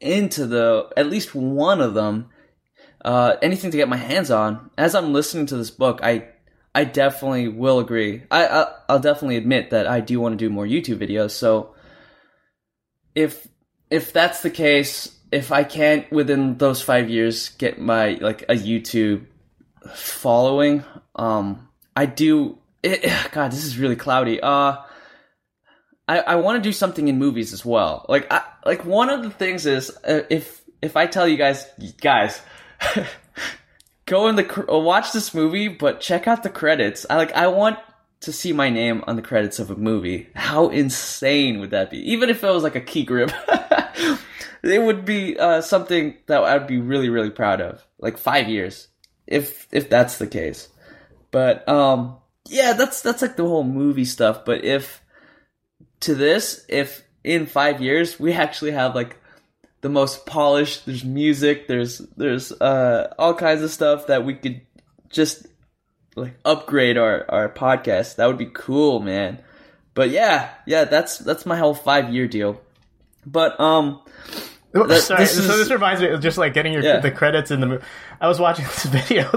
[0.00, 2.30] into the at least one of them.
[3.04, 4.68] Uh, anything to get my hands on.
[4.76, 6.26] As I'm listening to this book, I
[6.74, 8.24] I definitely will agree.
[8.32, 11.30] I, I I'll definitely admit that I do want to do more YouTube videos.
[11.30, 11.76] So
[13.14, 13.48] if
[13.90, 18.54] if that's the case, if I can't within those five years get my like a
[18.54, 19.26] YouTube
[19.94, 20.84] following,
[21.16, 22.58] um, I do.
[22.82, 24.40] It, God, this is really cloudy.
[24.40, 24.76] Uh,
[26.06, 28.06] I I want to do something in movies as well.
[28.08, 31.66] Like I like one of the things is uh, if if I tell you guys
[32.00, 32.40] guys.
[34.08, 37.06] go in the watch this movie, but check out the credits.
[37.08, 37.78] I like I want
[38.20, 40.28] to see my name on the credits of a movie.
[40.34, 41.98] How insane would that be?
[42.12, 43.30] Even if it was like a key grip,
[44.62, 47.84] it would be uh, something that I'd be really really proud of.
[47.98, 48.88] Like five years,
[49.26, 50.68] if if that's the case.
[51.30, 52.16] But um,
[52.48, 54.44] yeah, that's that's like the whole movie stuff.
[54.44, 55.02] But if
[56.00, 59.16] to this, if in five years we actually have like
[59.80, 60.86] the most polished.
[60.86, 61.68] There's music.
[61.68, 64.60] There's there's uh, all kinds of stuff that we could
[65.08, 65.46] just
[66.18, 68.16] like upgrade our our podcast.
[68.16, 69.42] That would be cool, man.
[69.94, 72.60] But yeah, yeah, that's that's my whole five year deal.
[73.26, 74.00] But um,
[74.72, 77.00] That- Sorry, this so this reminds me of just like getting your Yeah.
[77.00, 77.84] the credits in the movie.
[78.20, 79.30] I was watching this video.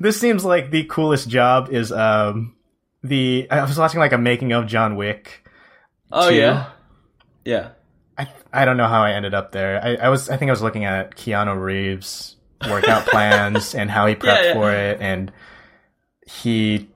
[0.00, 2.54] This seems like the coolest job is um
[3.02, 5.46] the I was watching like a making of John Wick.
[6.12, 6.36] oh two.
[6.36, 6.70] yeah,
[7.44, 7.70] yeah,
[8.18, 9.80] I I don't know how I ended up there.
[9.82, 12.36] I, I was I think I was looking at Keanu Reeves
[12.70, 14.52] workout plans and how he prepped Yeah, yeah.
[14.54, 15.30] for it and
[16.26, 16.88] he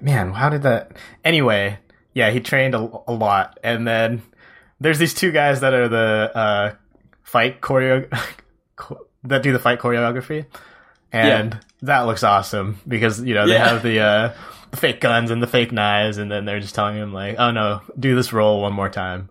[0.00, 0.92] man how did that
[1.24, 1.78] anyway
[2.12, 2.78] yeah he trained a,
[3.08, 3.58] a lot.
[3.62, 4.22] And then
[4.80, 6.74] there's these two guys that are the uh
[7.22, 8.08] fight choreo
[9.24, 10.46] that do the fight choreography.
[11.12, 13.68] And that looks awesome because you know they Yeah.
[13.68, 14.34] have the uh
[14.70, 17.50] the fake guns and the fake knives and then they're just telling him like oh
[17.50, 19.28] no do this roll one more time.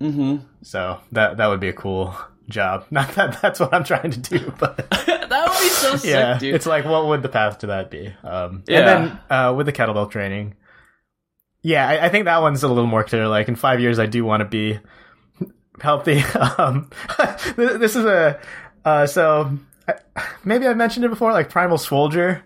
[0.00, 0.36] Mm-hmm.
[0.62, 2.14] so that that would be a cool
[2.48, 2.84] job.
[2.90, 4.86] Not that that's what i'm trying to do but
[5.60, 6.54] be so sick, yeah dude.
[6.54, 8.12] it's like what would the path to that be?
[8.24, 8.78] Um Yeah.
[8.78, 10.54] and then uh with the kettlebell training
[11.62, 13.28] yeah I, I think that one's a little more clear.
[13.28, 14.78] Like in five years i do want to be
[15.80, 16.22] healthy.
[16.58, 16.90] Um
[17.56, 18.40] this is a
[18.84, 19.56] uh so
[19.88, 22.44] I- maybe i mentioned it before like primal soldier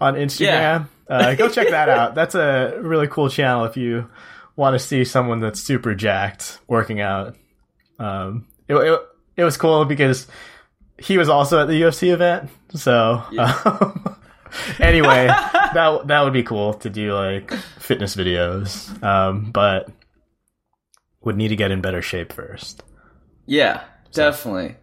[0.00, 0.88] on instagram.
[1.08, 2.14] Uh go check that out.
[2.14, 4.08] That's a really cool channel if you
[4.56, 7.36] want to see someone that's super jacked working out.
[7.98, 9.00] Um it, it,
[9.36, 10.26] it was cool because
[10.98, 12.50] he was also at the UFC event.
[12.74, 14.16] So um,
[14.80, 19.88] anyway, that that would be cool to do like fitness videos, um, but
[21.22, 22.82] would need to get in better shape first.
[23.46, 23.82] Yeah,
[24.12, 24.76] definitely.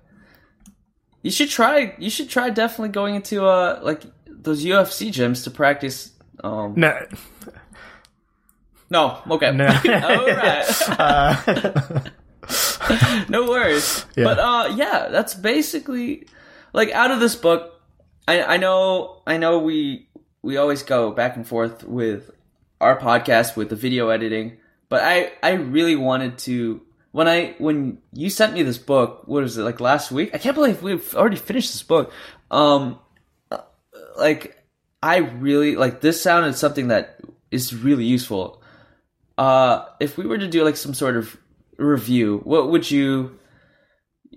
[1.22, 1.96] You should try.
[2.00, 6.12] You should try definitely going into uh like those UFC gyms to practice.
[6.44, 6.98] Um, No,
[8.90, 9.68] no, okay, no.
[10.08, 10.66] all right.
[11.00, 12.02] Uh,
[13.30, 14.06] no worries.
[14.16, 14.24] Yeah.
[14.26, 16.28] But uh yeah, that's basically
[16.74, 17.82] like out of this book
[18.28, 20.08] I I know I know we
[20.42, 22.32] we always go back and forth with
[22.80, 24.58] our podcast with the video editing,
[24.90, 26.82] but I I really wanted to
[27.12, 30.32] when I when you sent me this book, what was it like last week?
[30.34, 32.12] I can't believe we've already finished this book.
[32.50, 33.00] Um
[34.18, 34.58] like
[35.04, 37.20] I really like this sounded something that
[37.50, 38.62] is really useful.
[39.38, 41.36] Uh, if we were to do like some sort of
[41.82, 43.38] review, what would you?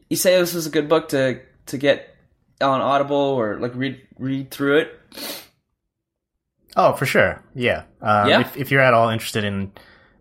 [0.09, 2.15] You say this was a good book to to get
[2.61, 5.01] on Audible or like read read through it.
[6.77, 7.43] Oh, for sure.
[7.55, 7.85] Yeah.
[8.01, 8.41] Um, Yeah?
[8.41, 9.73] If, if you're at all interested in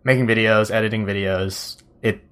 [0.04, 2.22] making videos, editing videos, it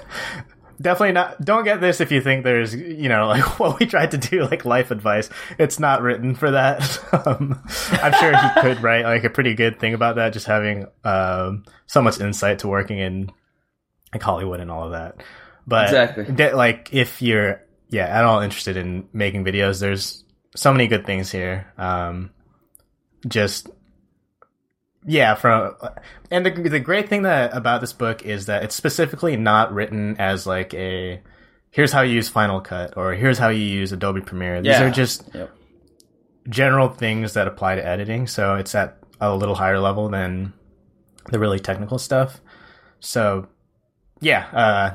[0.80, 1.44] definitely not.
[1.44, 4.44] Don't get this if you think there's, you know, like what we tried to do,
[4.44, 5.28] like life advice.
[5.58, 6.98] It's not written for that.
[7.26, 7.62] um,
[7.92, 11.64] I'm sure he could write like a pretty good thing about that, just having um,
[11.86, 13.30] so much insight to working in
[14.12, 15.22] like Hollywood and all of that.
[15.66, 16.24] But Exactly.
[16.24, 20.24] de- like if you're yeah at all interested in making videos, there's
[20.56, 21.72] so many good things here.
[21.78, 22.30] Um,
[23.28, 23.68] just
[25.06, 25.74] yeah from
[26.30, 30.16] and the the great thing that about this book is that it's specifically not written
[30.18, 31.20] as like a
[31.70, 34.60] here's how you use Final Cut or here's how you use Adobe Premiere.
[34.60, 34.82] These Yeah.
[34.84, 35.50] are just Yep.
[36.48, 40.52] general things that apply to editing, so it's at a little higher level than
[41.30, 42.40] the really technical stuff.
[42.98, 43.46] So
[44.20, 44.94] yeah, uh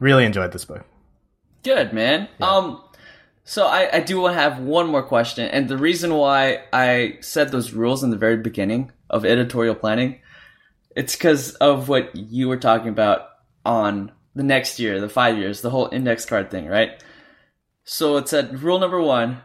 [0.00, 0.84] really enjoyed this book.
[1.62, 2.28] Good man.
[2.40, 2.82] Um,
[3.44, 7.18] so I, I do want to have one more question, and the reason why I
[7.20, 10.20] said those rules in the very beginning of editorial planning,
[10.96, 13.28] it's because of what you were talking about
[13.64, 17.02] on the next year, the five years, the whole index card thing, right?
[17.84, 19.42] So it said rule number one: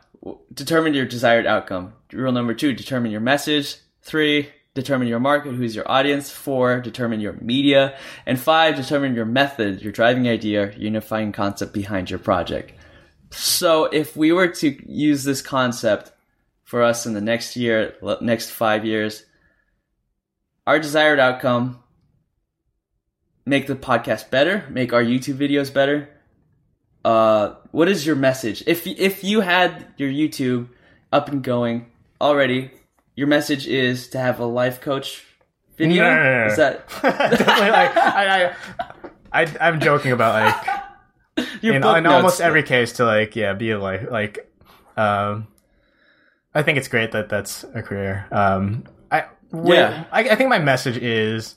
[0.53, 1.93] determine your desired outcome.
[2.13, 3.78] Rule number two: determine your message.
[4.03, 6.30] Three: determine your market, who's your audience.
[6.30, 7.97] Four: determine your media,
[8.28, 12.73] and five: determine your method, your driving idea, unifying concept behind your project.
[13.32, 16.11] So if we were to use this concept
[16.63, 19.26] for us in the next year, next five years,
[20.67, 21.82] our desired outcome
[23.45, 26.09] make the podcast better, make our YouTube videos better.
[27.03, 28.63] Uh, what is your message?
[28.65, 30.69] If if you had your YouTube
[31.11, 31.86] up and going
[32.19, 32.71] already,
[33.16, 35.24] your message is to have a life coach
[35.78, 36.03] video.
[36.03, 36.47] No, no, no, no.
[36.47, 40.34] Is that Definitely, like I, I, I, I'm joking about
[41.38, 44.49] like in, in almost every case to like yeah be like like
[44.95, 45.47] um
[46.53, 50.05] i think it's great that that's a career um i Yeah.
[50.11, 51.55] I, I think my message is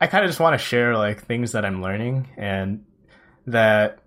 [0.00, 2.86] i kind of just want to share like things that i'm learning and
[3.46, 3.98] that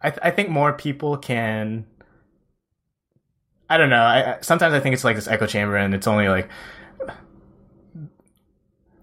[0.00, 1.86] i th- i think more people can
[3.70, 6.28] i don't know I, sometimes i think it's like this echo chamber and it's only
[6.28, 6.50] like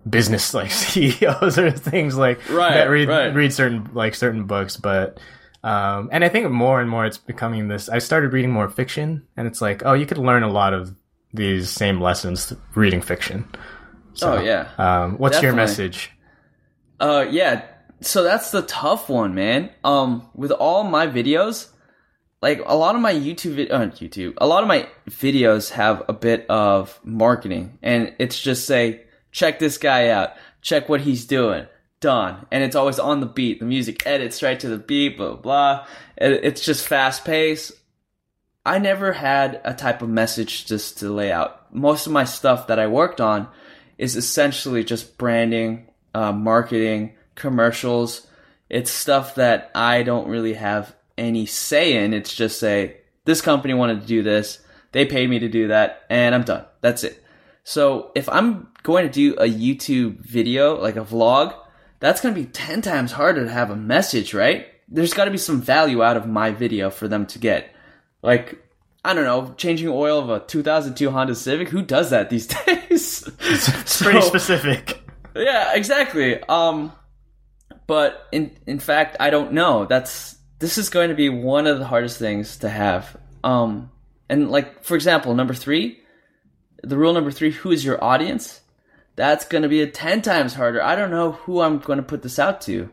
[0.09, 3.33] business like CEOs or things like Right, that read right.
[3.33, 5.19] read certain like certain books, but
[5.63, 7.89] um, and I think more and more it's becoming this.
[7.89, 10.95] I started reading more fiction, and it's like, oh, you could learn a lot of
[11.33, 13.45] these same lessons reading fiction.
[14.13, 14.69] So, Oh, yeah.
[14.77, 16.11] Um, what's your message?
[16.99, 17.65] Uh, yeah.
[17.99, 19.71] So that's the tough one, man.
[19.83, 21.67] Um, with all my videos,
[22.41, 26.03] like a lot of my YouTube, vid- uh, YouTube, a lot of my videos have
[26.07, 30.31] a bit of marketing, and it's just say, check this guy out,
[30.61, 31.65] check what he's doing,
[31.99, 33.59] done, and it's always on the beat.
[33.59, 35.41] The music edits right to the beat, blah blah.
[35.41, 35.85] blah.
[36.17, 37.71] It- It's just fast paced.
[38.65, 41.73] I never had a type of message just to lay out.
[41.73, 43.47] Most of my stuff that I worked on
[43.97, 48.27] is essentially just branding, uh, marketing, commercials.
[48.69, 52.13] It's stuff that I don't really have any say in.
[52.13, 54.59] It's just say, this company wanted to do this,
[54.91, 56.65] they paid me to do that, and I'm done.
[56.81, 57.23] That's it.
[57.63, 61.53] So if I'm going to do a YouTube video, like a vlog,
[61.99, 64.67] that's going to be 10 times harder to have a message, right?
[64.87, 67.69] There's got to be some value out of my video for them to get.
[68.21, 68.63] Like,
[69.03, 71.67] I don't know, changing oil of a 2002 Honda Civic.
[71.67, 73.29] Who does that these days?
[73.41, 75.01] It's pretty So- specific.
[75.35, 76.41] yeah, exactly.
[76.43, 76.93] Um,
[77.87, 79.85] but in in fact, I don't know.
[79.85, 83.17] That's this is going to be one of the hardest things to have.
[83.43, 83.91] Um,
[84.29, 85.99] and like for example, number three,
[86.83, 88.61] the rule number three: who is your audience?
[89.15, 90.81] That's going to be a ten times harder.
[90.81, 92.89] I don't know who I'm going to put this out to.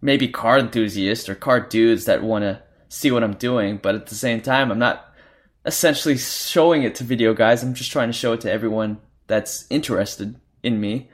[0.00, 4.06] Maybe car enthusiasts or car dudes that want to see what I'm doing, but at
[4.06, 5.04] the same time, I'm not
[5.66, 7.62] essentially showing it to video guys.
[7.62, 11.10] I'm just trying to show it to everyone that's interested in me.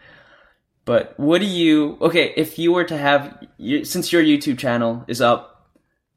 [0.84, 1.96] But what do you?
[2.00, 5.53] Okay, if you were to have, since your YouTube channel is up,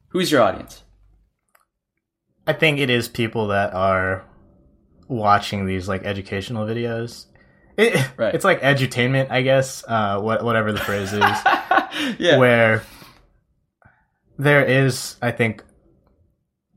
[0.08, 0.84] who's your audience?
[2.46, 4.24] I think it is people that are
[5.08, 7.26] watching these like educational videos.
[7.76, 8.34] It, Right.
[8.34, 9.84] It's like edutainment, I guess.
[9.86, 11.22] Uh, what whatever the phrase is.
[12.18, 12.82] yeah, where
[14.38, 15.62] there is, I think,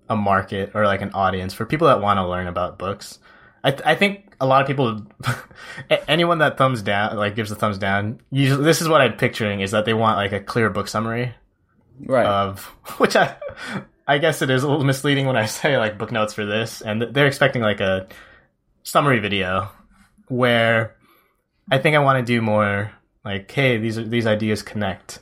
[0.10, 3.20] a market or like an audience for people that want to learn about books.
[3.64, 5.06] I, th- I think a lot of people,
[6.08, 9.62] anyone that thumbs down, like gives a thumbs down, usually this is what I'm picturing
[9.62, 11.34] is that they want like a clear book summary
[12.06, 12.26] right.
[12.26, 12.64] of
[12.98, 13.36] which I,
[14.08, 16.82] I guess it is a little misleading when I say like book notes for this,
[16.82, 18.08] and they're expecting like a
[18.84, 19.70] summary video
[20.28, 20.96] where
[21.72, 22.92] I think I want to do more
[23.24, 25.20] like, hey, these are, these ideas connect.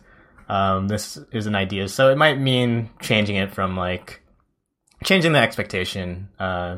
[0.48, 4.22] Um, this is an idea, so it might mean changing it from like
[5.04, 6.78] changing the expectation uh,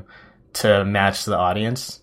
[0.53, 2.01] to match the audience.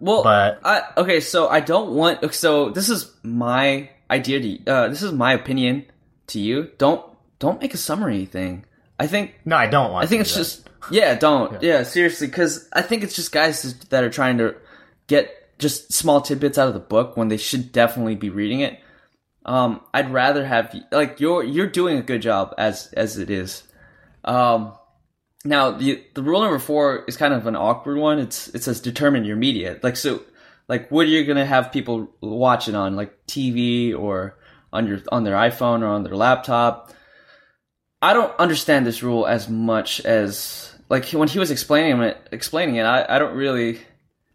[0.00, 2.34] Well, But- I, okay, so I don't want.
[2.34, 4.70] So this is my idea to.
[4.70, 5.86] Uh, this is my opinion
[6.28, 6.70] to you.
[6.78, 7.04] Don't
[7.38, 8.64] don't make a summary thing.
[8.98, 10.04] I think No, I don't want.
[10.04, 10.40] I think it's that.
[10.40, 14.54] just yeah, don't yeah, seriously, because I think it's just guys that are trying to
[15.06, 18.80] get just small tidbits out of the book when they should definitely be reading it.
[19.46, 23.62] Um, I'd rather have like you're you're doing a good job as as it is.
[24.24, 24.74] Um,
[25.44, 28.18] now the the rule number four is kind of an awkward one.
[28.18, 29.78] It's it says determine your media.
[29.82, 30.22] Like so,
[30.68, 34.38] like what are you gonna have people watch it on, like TV or
[34.72, 36.92] on your on their iPhone or on their laptop?
[38.04, 42.16] I don't understand this rule as much as like when he was explaining it.
[42.32, 43.80] Explaining it, I, I don't really.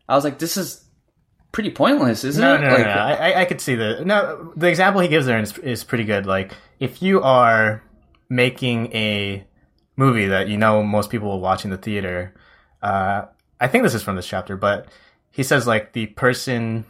[0.07, 0.83] I was like, this is
[1.51, 2.61] pretty pointless, isn't No, it?
[2.61, 2.91] no, no, like, no.
[2.91, 4.53] I, I- I could see the no.
[4.55, 6.25] The example he gives there is, is pretty good.
[6.25, 7.83] Like if you are
[8.29, 9.45] making a
[9.95, 12.33] movie that you know most people will watch in the theater,
[12.81, 13.23] uh,
[13.59, 14.87] I think this is from this chapter, but
[15.31, 16.85] he says like the person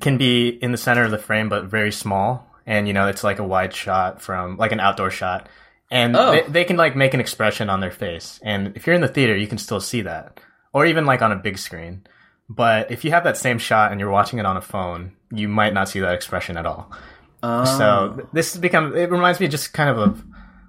[0.00, 3.24] can be in the center of the frame but very small, and you know it's
[3.24, 5.48] like a wide shot from like an outdoor shot,
[5.90, 6.30] and Oh.
[6.32, 9.08] they, they can like make an expression on their face, and if you're in the
[9.08, 10.40] theater, you can still see that,
[10.72, 12.06] or even like on a big screen.
[12.48, 15.48] But if you have that same shot and you're watching it on a phone, you
[15.48, 16.90] might not see that expression at all.
[17.42, 18.94] um, So this has become.
[18.96, 20.24] It reminds me just kind of of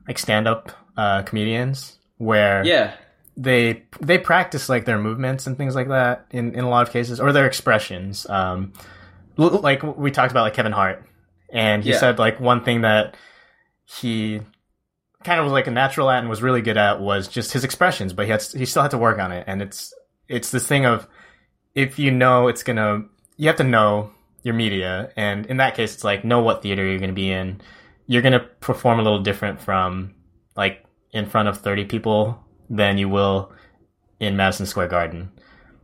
[0.07, 2.93] like stand-up uh, comedians where yeah,
[3.35, 6.93] they they practice like their movements and things like that in, in a lot of
[6.93, 8.25] cases or their expressions.
[8.29, 8.71] Um,
[9.37, 11.03] like we talked about like Kevin Hart,
[11.51, 11.97] and he Yeah.
[11.99, 13.15] said like one thing that
[13.83, 14.39] he
[15.25, 17.63] kind of was like a natural at and was really good at was just his
[17.63, 19.43] expressions, but he had he still had to work on it.
[19.47, 19.93] And it's
[20.29, 21.07] it's this thing of
[21.73, 23.03] if you know it's gonna
[23.35, 24.11] you have to know
[24.43, 27.59] your media, and in that case, it's like know what theater you're gonna be in.
[28.07, 30.13] You're gonna perform a little different from
[30.55, 33.51] like in front of 30 people than you will
[34.19, 35.31] in Madison Square Garden.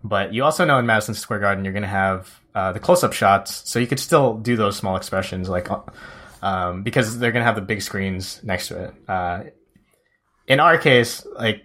[0.04, 3.70] But you also know in Madison Square Garden you're to have uh, the close-up shots,
[3.70, 5.70] so you could still do those small expressions, like
[6.42, 8.94] um, because they're going to have the big screens next to it.
[9.08, 9.44] Uh,
[10.48, 11.64] in our case, like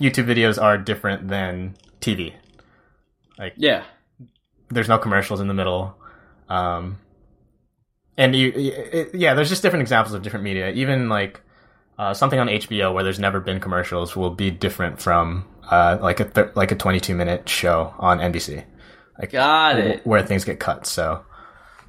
[0.00, 2.34] YouTube videos are different than TV.
[3.38, 3.84] Like yeah.
[4.70, 5.96] There's no commercials in the middle.
[6.48, 6.98] Um,
[8.16, 10.70] and you, it, yeah, there's just different examples of different media.
[10.70, 11.40] Even like
[11.98, 16.20] uh, something on HBO where there's never been commercials will be different from uh, like
[16.20, 18.64] a th- like a 22 minute show on NBC.
[19.18, 20.06] Like Got it.
[20.06, 20.86] where things get cut.
[20.86, 21.24] So,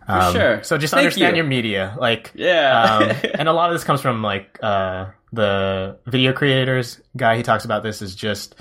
[0.08, 0.64] um, sure.
[0.64, 1.44] So just Thank understand you.
[1.44, 2.98] your media, like Yeah.
[3.22, 7.38] um, and a lot of this comes from like uh, the video creators guy.
[7.38, 8.56] He talks about this is just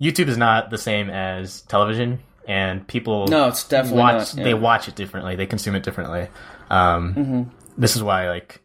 [0.00, 4.34] YouTube is not the same as television, and people no, it's definitely watch not.
[4.36, 4.44] yeah.
[4.44, 5.36] they watch it differently.
[5.36, 6.28] They consume it differently.
[6.70, 7.42] Um, Mm-hmm.
[7.78, 8.60] This is why like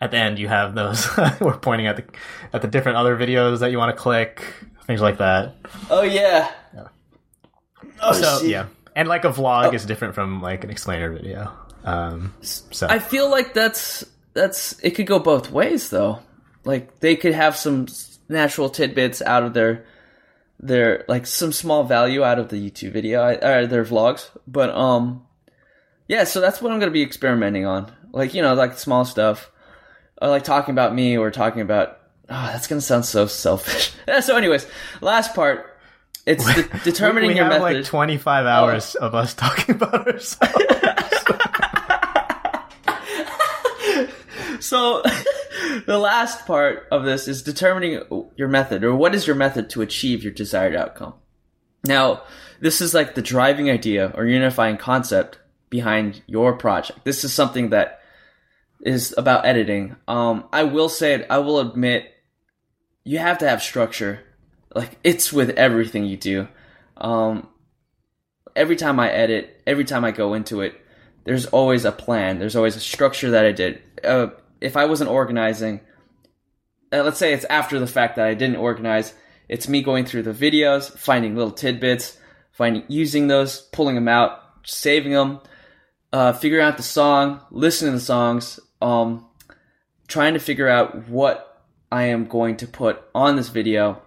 [0.00, 1.08] at the end you have those
[1.40, 2.04] we're pointing at the
[2.52, 4.42] at the different other videos that you want to click,
[4.86, 5.56] things like that.
[5.90, 6.50] Oh yeah.
[8.02, 8.50] Oh, so see.
[8.50, 11.52] yeah, and like a vlog is different from like an explainer video.
[11.84, 16.20] Um, so I feel like that's that's it could go both ways though.
[16.64, 17.86] Like they could have some
[18.28, 19.84] natural tidbits out of their
[20.60, 25.26] their like some small value out of the YouTube video or their vlogs, but um
[26.06, 27.90] yeah, so that's what I'm going to be experimenting on.
[28.12, 29.50] Like, you know, like small stuff.
[30.20, 33.92] Or like talking about me or talking about oh, that's going to sound so selfish.
[34.20, 34.66] So anyways,
[35.00, 35.73] last part
[36.26, 37.76] it's de- determining we your have method.
[37.78, 40.54] like 25 hours of us talking about ourselves.
[44.60, 45.02] So,
[45.86, 48.00] the last part of this is determining
[48.36, 51.12] your method, or what is your method to achieve your desired outcome.
[51.84, 52.22] Now,
[52.60, 57.04] this is like the driving idea or unifying concept behind your project.
[57.04, 58.00] This is something that
[58.80, 59.96] is about editing.
[60.08, 62.10] Um, I will say it, I will admit,
[63.04, 64.20] you have to have structure.
[64.74, 66.48] Like, it's with everything you do.
[66.96, 67.48] Um,
[68.56, 70.80] every time I edit, every time I go into it,
[71.24, 72.38] there's always a plan.
[72.38, 73.82] There's always a structure that I did.
[74.02, 74.28] Uh,
[74.60, 75.80] if I wasn't organizing,
[76.92, 79.14] uh, let's say it's after the fact that I didn't organize,
[79.48, 82.18] it's me going through the videos, finding little tidbits,
[82.52, 85.40] finding using those, pulling them out, saving them,
[86.12, 89.26] uh, figuring out the song, listening to the songs, um,
[90.08, 94.02] trying to figure out what I am going to put on this video,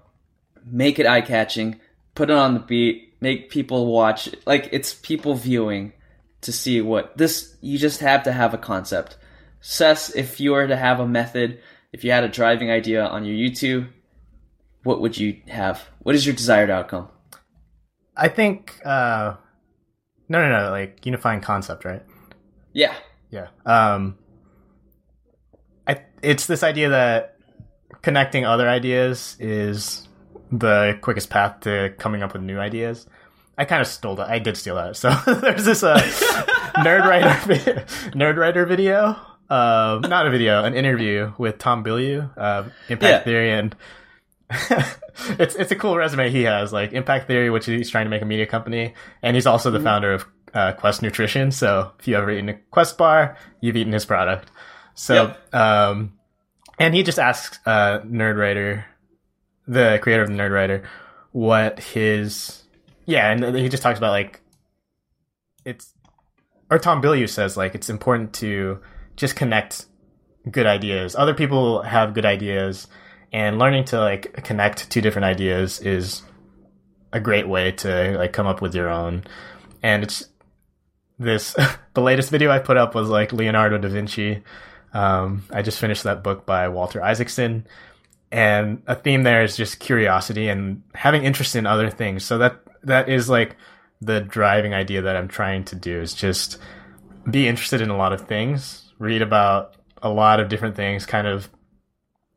[0.72, 1.80] make it eye catching,
[2.16, 4.30] put it on the beat, make people watch.
[4.46, 5.94] Like it's people viewing
[6.42, 7.56] to see what this.
[7.62, 9.18] You just have to have a concept.
[9.60, 11.60] Seth, if you were to have a method,
[11.92, 13.90] if you had a driving idea on your YouTube,
[14.84, 15.88] what would you have?
[16.00, 17.10] What is your desired outcome?
[18.16, 19.36] I think uh,
[20.30, 22.04] no, no, no, like unifying concept, right?
[22.74, 22.94] Yeah.
[23.30, 23.48] Yeah.
[23.66, 24.18] Um,
[25.88, 27.38] I it's this idea that
[28.02, 30.07] connecting other ideas is
[30.52, 33.08] the quickest path to coming up with new ideas.
[33.58, 34.30] I kind of stole that.
[34.30, 34.96] I did steal that.
[34.96, 35.98] So there's this uh,
[38.14, 39.16] Nerdwriter video,
[39.50, 43.24] uh, not a video, an interview with Tom Bilyeu, uh, Impact Yeah.
[43.24, 43.76] Theory, and
[45.40, 48.22] it's it's a cool resume he has, like Impact Theory, which he's trying to make
[48.22, 51.52] a media company, and he's also the founder of uh, Quest Nutrition.
[51.52, 54.50] So if you ever eaten a Quest bar, you've eaten his product.
[54.94, 56.14] So, um,
[56.80, 58.84] and he just asks uh, Nerdwriter,
[59.68, 60.84] the creator of the Nerdwriter,
[61.32, 62.64] what his
[63.06, 64.42] yeah, and he just talks about like
[65.66, 65.94] it's
[66.70, 68.80] or Tom Bilyeu says like it's important to
[69.16, 69.86] just connect
[70.50, 71.16] good ideas.
[71.16, 72.88] Other people have good ideas,
[73.32, 76.22] and learning to like connect two different ideas is
[77.14, 79.24] a great way to like come up with your own.
[79.84, 80.28] And it's
[81.20, 81.56] this
[81.94, 84.44] the latest video I put up was like Leonardo da Vinci.
[84.94, 87.68] Um, I just finished that book by Walter Isaacson,
[88.32, 92.24] and a theme there is just curiosity and having interest in other things.
[92.24, 93.56] So that that is like
[94.02, 96.58] the driving idea that I'm trying to do is just
[97.30, 101.06] be interested in a lot of things, read about a lot of different things.
[101.06, 101.50] Kind of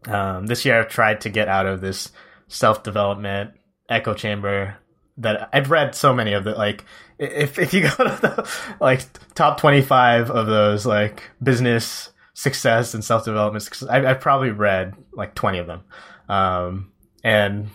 [0.07, 2.11] um, this year, I've tried to get out of this
[2.49, 3.53] self development
[3.89, 4.77] echo chamber
[5.19, 6.85] that I've read so many of the like
[7.19, 9.03] if if you go to the like
[9.35, 14.95] top 25 of those like business success and self development success, I, I've probably read
[15.13, 15.83] like 20 of them.
[16.29, 16.93] Um,
[17.25, 17.69] and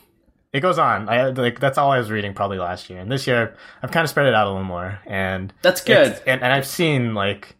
[0.53, 1.09] it goes on.
[1.09, 2.99] I like that's all I was reading probably last year.
[2.99, 4.99] And this year I've kind of spread it out a little more.
[5.05, 6.19] And That's good.
[6.25, 7.55] and, and I've seen like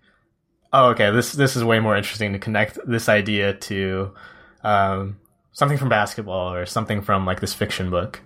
[0.74, 4.14] oh okay this this is way more interesting to connect this idea to
[4.64, 5.18] um,
[5.52, 8.22] something from basketball or something from like this fiction book.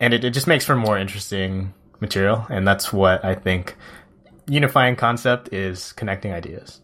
[0.00, 2.46] And it, it just makes for more interesting material.
[2.50, 3.76] And that's what i think
[4.48, 6.80] unifying concept is connecting ideas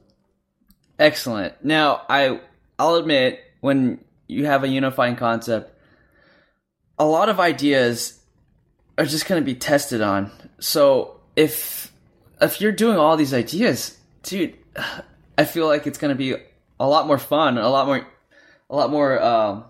[0.99, 1.65] Excellent.
[1.65, 2.41] Now, I
[2.79, 5.77] I'll admit when you have a unifying concept,
[6.99, 8.21] a lot of ideas
[8.99, 10.31] are just going to be tested on.
[10.59, 11.93] So, if
[12.41, 14.57] if you're doing all these ideas, dude,
[15.39, 16.35] I feel like it's going to be
[16.79, 18.07] a lot more fun, a lot more
[18.69, 19.65] a lot more um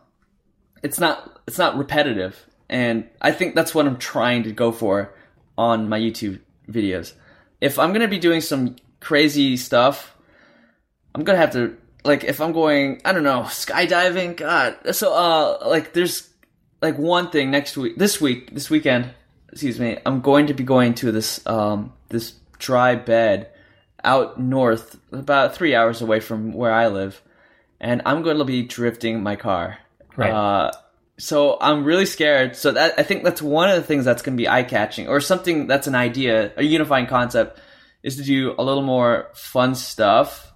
[0.83, 2.47] it's not it's not repetitive.
[2.69, 5.15] And I think that's what I'm trying to go for
[5.59, 7.13] on my YouTube videos.
[7.61, 10.12] If I'm going to be doing some crazy stuff,
[11.15, 14.95] I'm gonna have to like if I'm going I don't know skydiving God.
[14.95, 16.29] So uh like there's
[16.81, 19.11] like one thing next week this week this weekend
[19.51, 23.51] excuse me I'm going to be going to this um this dry bed
[24.05, 27.23] out north about three hours away from where I live
[27.81, 29.79] and I'm going to be drifting my car.
[30.17, 30.31] Right.
[30.31, 30.73] uh
[31.19, 32.57] so I'm really scared.
[32.57, 35.09] So that I think that's one of the things that's going to be eye catching
[35.09, 37.61] or something that's an idea a unifying concept
[38.03, 40.52] is to do a little more fun stuff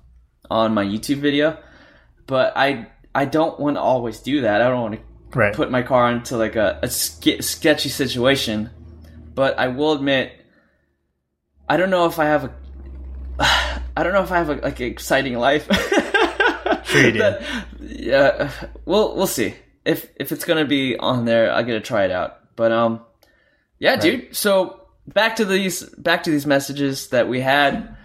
[0.50, 1.58] on my YouTube video,
[2.26, 4.60] but I I don't want to always do that.
[4.60, 8.70] I don't want to right put my car into like a, a ske- sketchy situation.
[9.34, 10.32] But I will admit,
[11.68, 12.54] I don't know if I have a
[13.96, 15.68] I don't know if I have a like an exciting life.
[16.86, 17.34] Sure you do.
[17.80, 18.50] Yeah,
[18.84, 21.52] we'll we'll see if if it's gonna be on there.
[21.52, 22.54] I gotta try it out.
[22.54, 23.00] But um,
[23.78, 24.34] yeah, dude.
[24.36, 27.96] So back to these back to these messages that we had.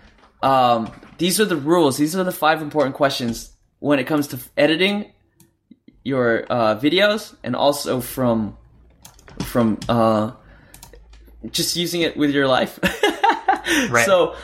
[0.42, 0.92] Um,
[1.22, 1.98] these are the rules.
[1.98, 5.12] These are the five important questions when it comes to editing
[6.04, 8.58] your uh, videos, and also from
[9.42, 10.32] from uh,
[11.52, 12.80] just using it with your life.
[13.90, 14.06] Right.
[14.06, 14.36] So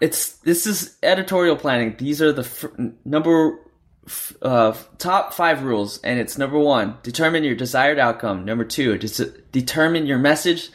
[0.00, 1.96] it's this is editorial planning.
[1.98, 2.64] These are the f-
[3.04, 3.58] number
[4.06, 8.46] f- uh, top five rules, and it's number one: determine your desired outcome.
[8.46, 10.70] Number two: determine your message.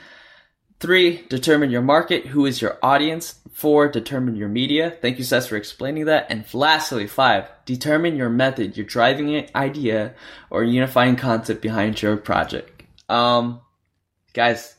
[0.80, 2.28] Three: determine your market.
[2.28, 3.39] Who is your audience?
[3.60, 4.90] Four: determine your media.
[5.02, 6.28] Thank you, Seth, for explaining that.
[6.30, 10.14] And lastly, five: determine your method, your driving idea,
[10.50, 12.84] or unifying concept behind your project.
[13.10, 13.60] Um,
[14.34, 14.76] guys,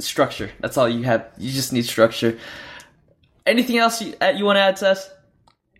[0.00, 0.50] structure.
[0.60, 1.28] That's all you have.
[1.36, 2.38] You just need structure.
[3.44, 5.10] Anything else you, uh, you want to add, Seth?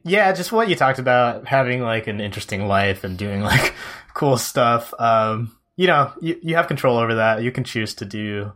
[0.04, 3.74] yeah just what you talked about having like an interesting life and doing like
[4.14, 8.04] cool stuff um you know you, you have control over that you can choose to
[8.04, 8.52] do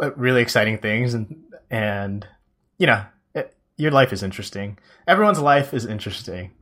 [0.00, 1.43] uh, really exciting things and
[1.74, 2.26] and
[2.78, 3.04] you know
[3.34, 4.78] it, your life is interesting.
[5.06, 6.52] Everyone's life is interesting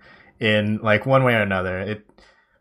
[0.41, 1.79] in like one way or another.
[1.81, 2.07] It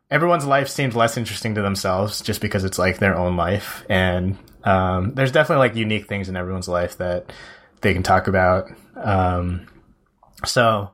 [0.09, 3.85] everyone's life seems less interesting to themselves just because it's like their own life.
[3.89, 7.31] And um, there's definitely like unique things in everyone's life that
[7.81, 8.69] they can talk about.
[8.95, 9.67] Um,
[10.45, 10.91] so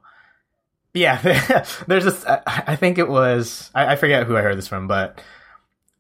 [0.94, 1.22] yeah
[1.88, 4.88] there's this I, I think it was I, I forget who i heard this from
[4.88, 5.22] but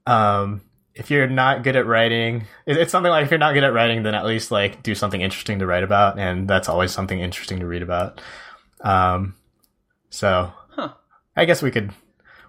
[0.05, 0.61] um
[0.97, 4.03] if you're not good at writing, it's something like if you're not good at writing,
[4.03, 7.59] then at least like do something interesting to write about, and that's always something interesting
[7.59, 8.19] to read about.
[8.81, 9.35] Um,
[10.09, 10.89] so Huh.
[11.35, 11.91] I guess we could.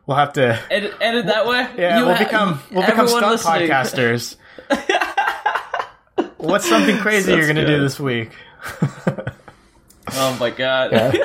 [0.07, 0.59] We'll have to.
[0.70, 1.68] Edit, edit that way.
[1.76, 4.36] Yeah, You we'll ha- become we'll become stunt listening- podcasters.
[6.38, 8.30] What's something crazy That's you're gonna do this week?
[10.12, 10.94] Oh my god.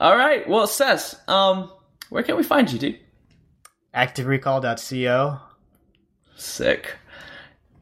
[0.00, 0.48] All right.
[0.48, 1.70] Well, Seth, um,
[2.10, 2.98] where can we find you, dude?
[3.94, 5.40] ActiveRecall.co.
[6.38, 6.96] Sick.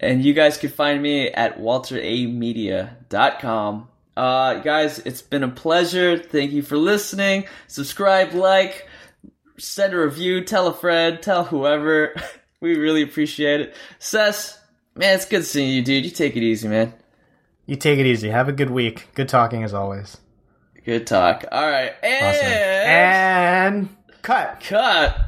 [0.01, 3.89] And you guys can find me at walteramedia.com.
[4.17, 6.17] Uh, guys, it's been a pleasure.
[6.19, 7.47] Thank you for listening.
[7.67, 8.87] Subscribe, like,
[9.59, 12.15] send a review, tell a friend, tell whoever.
[12.61, 13.75] we really appreciate it.
[13.99, 14.59] Seth,
[14.95, 16.05] man, it's good seeing you, dude.
[16.05, 16.93] You take it easy, man.
[17.67, 18.29] You take it easy.
[18.31, 19.09] Have a good week.
[19.15, 20.17] Good talking as always.
[20.85, 21.45] Good talk.
[21.51, 21.93] All right.
[22.03, 22.53] And Awesome.
[22.53, 23.89] And
[24.23, 24.61] cut.
[24.61, 25.26] cut.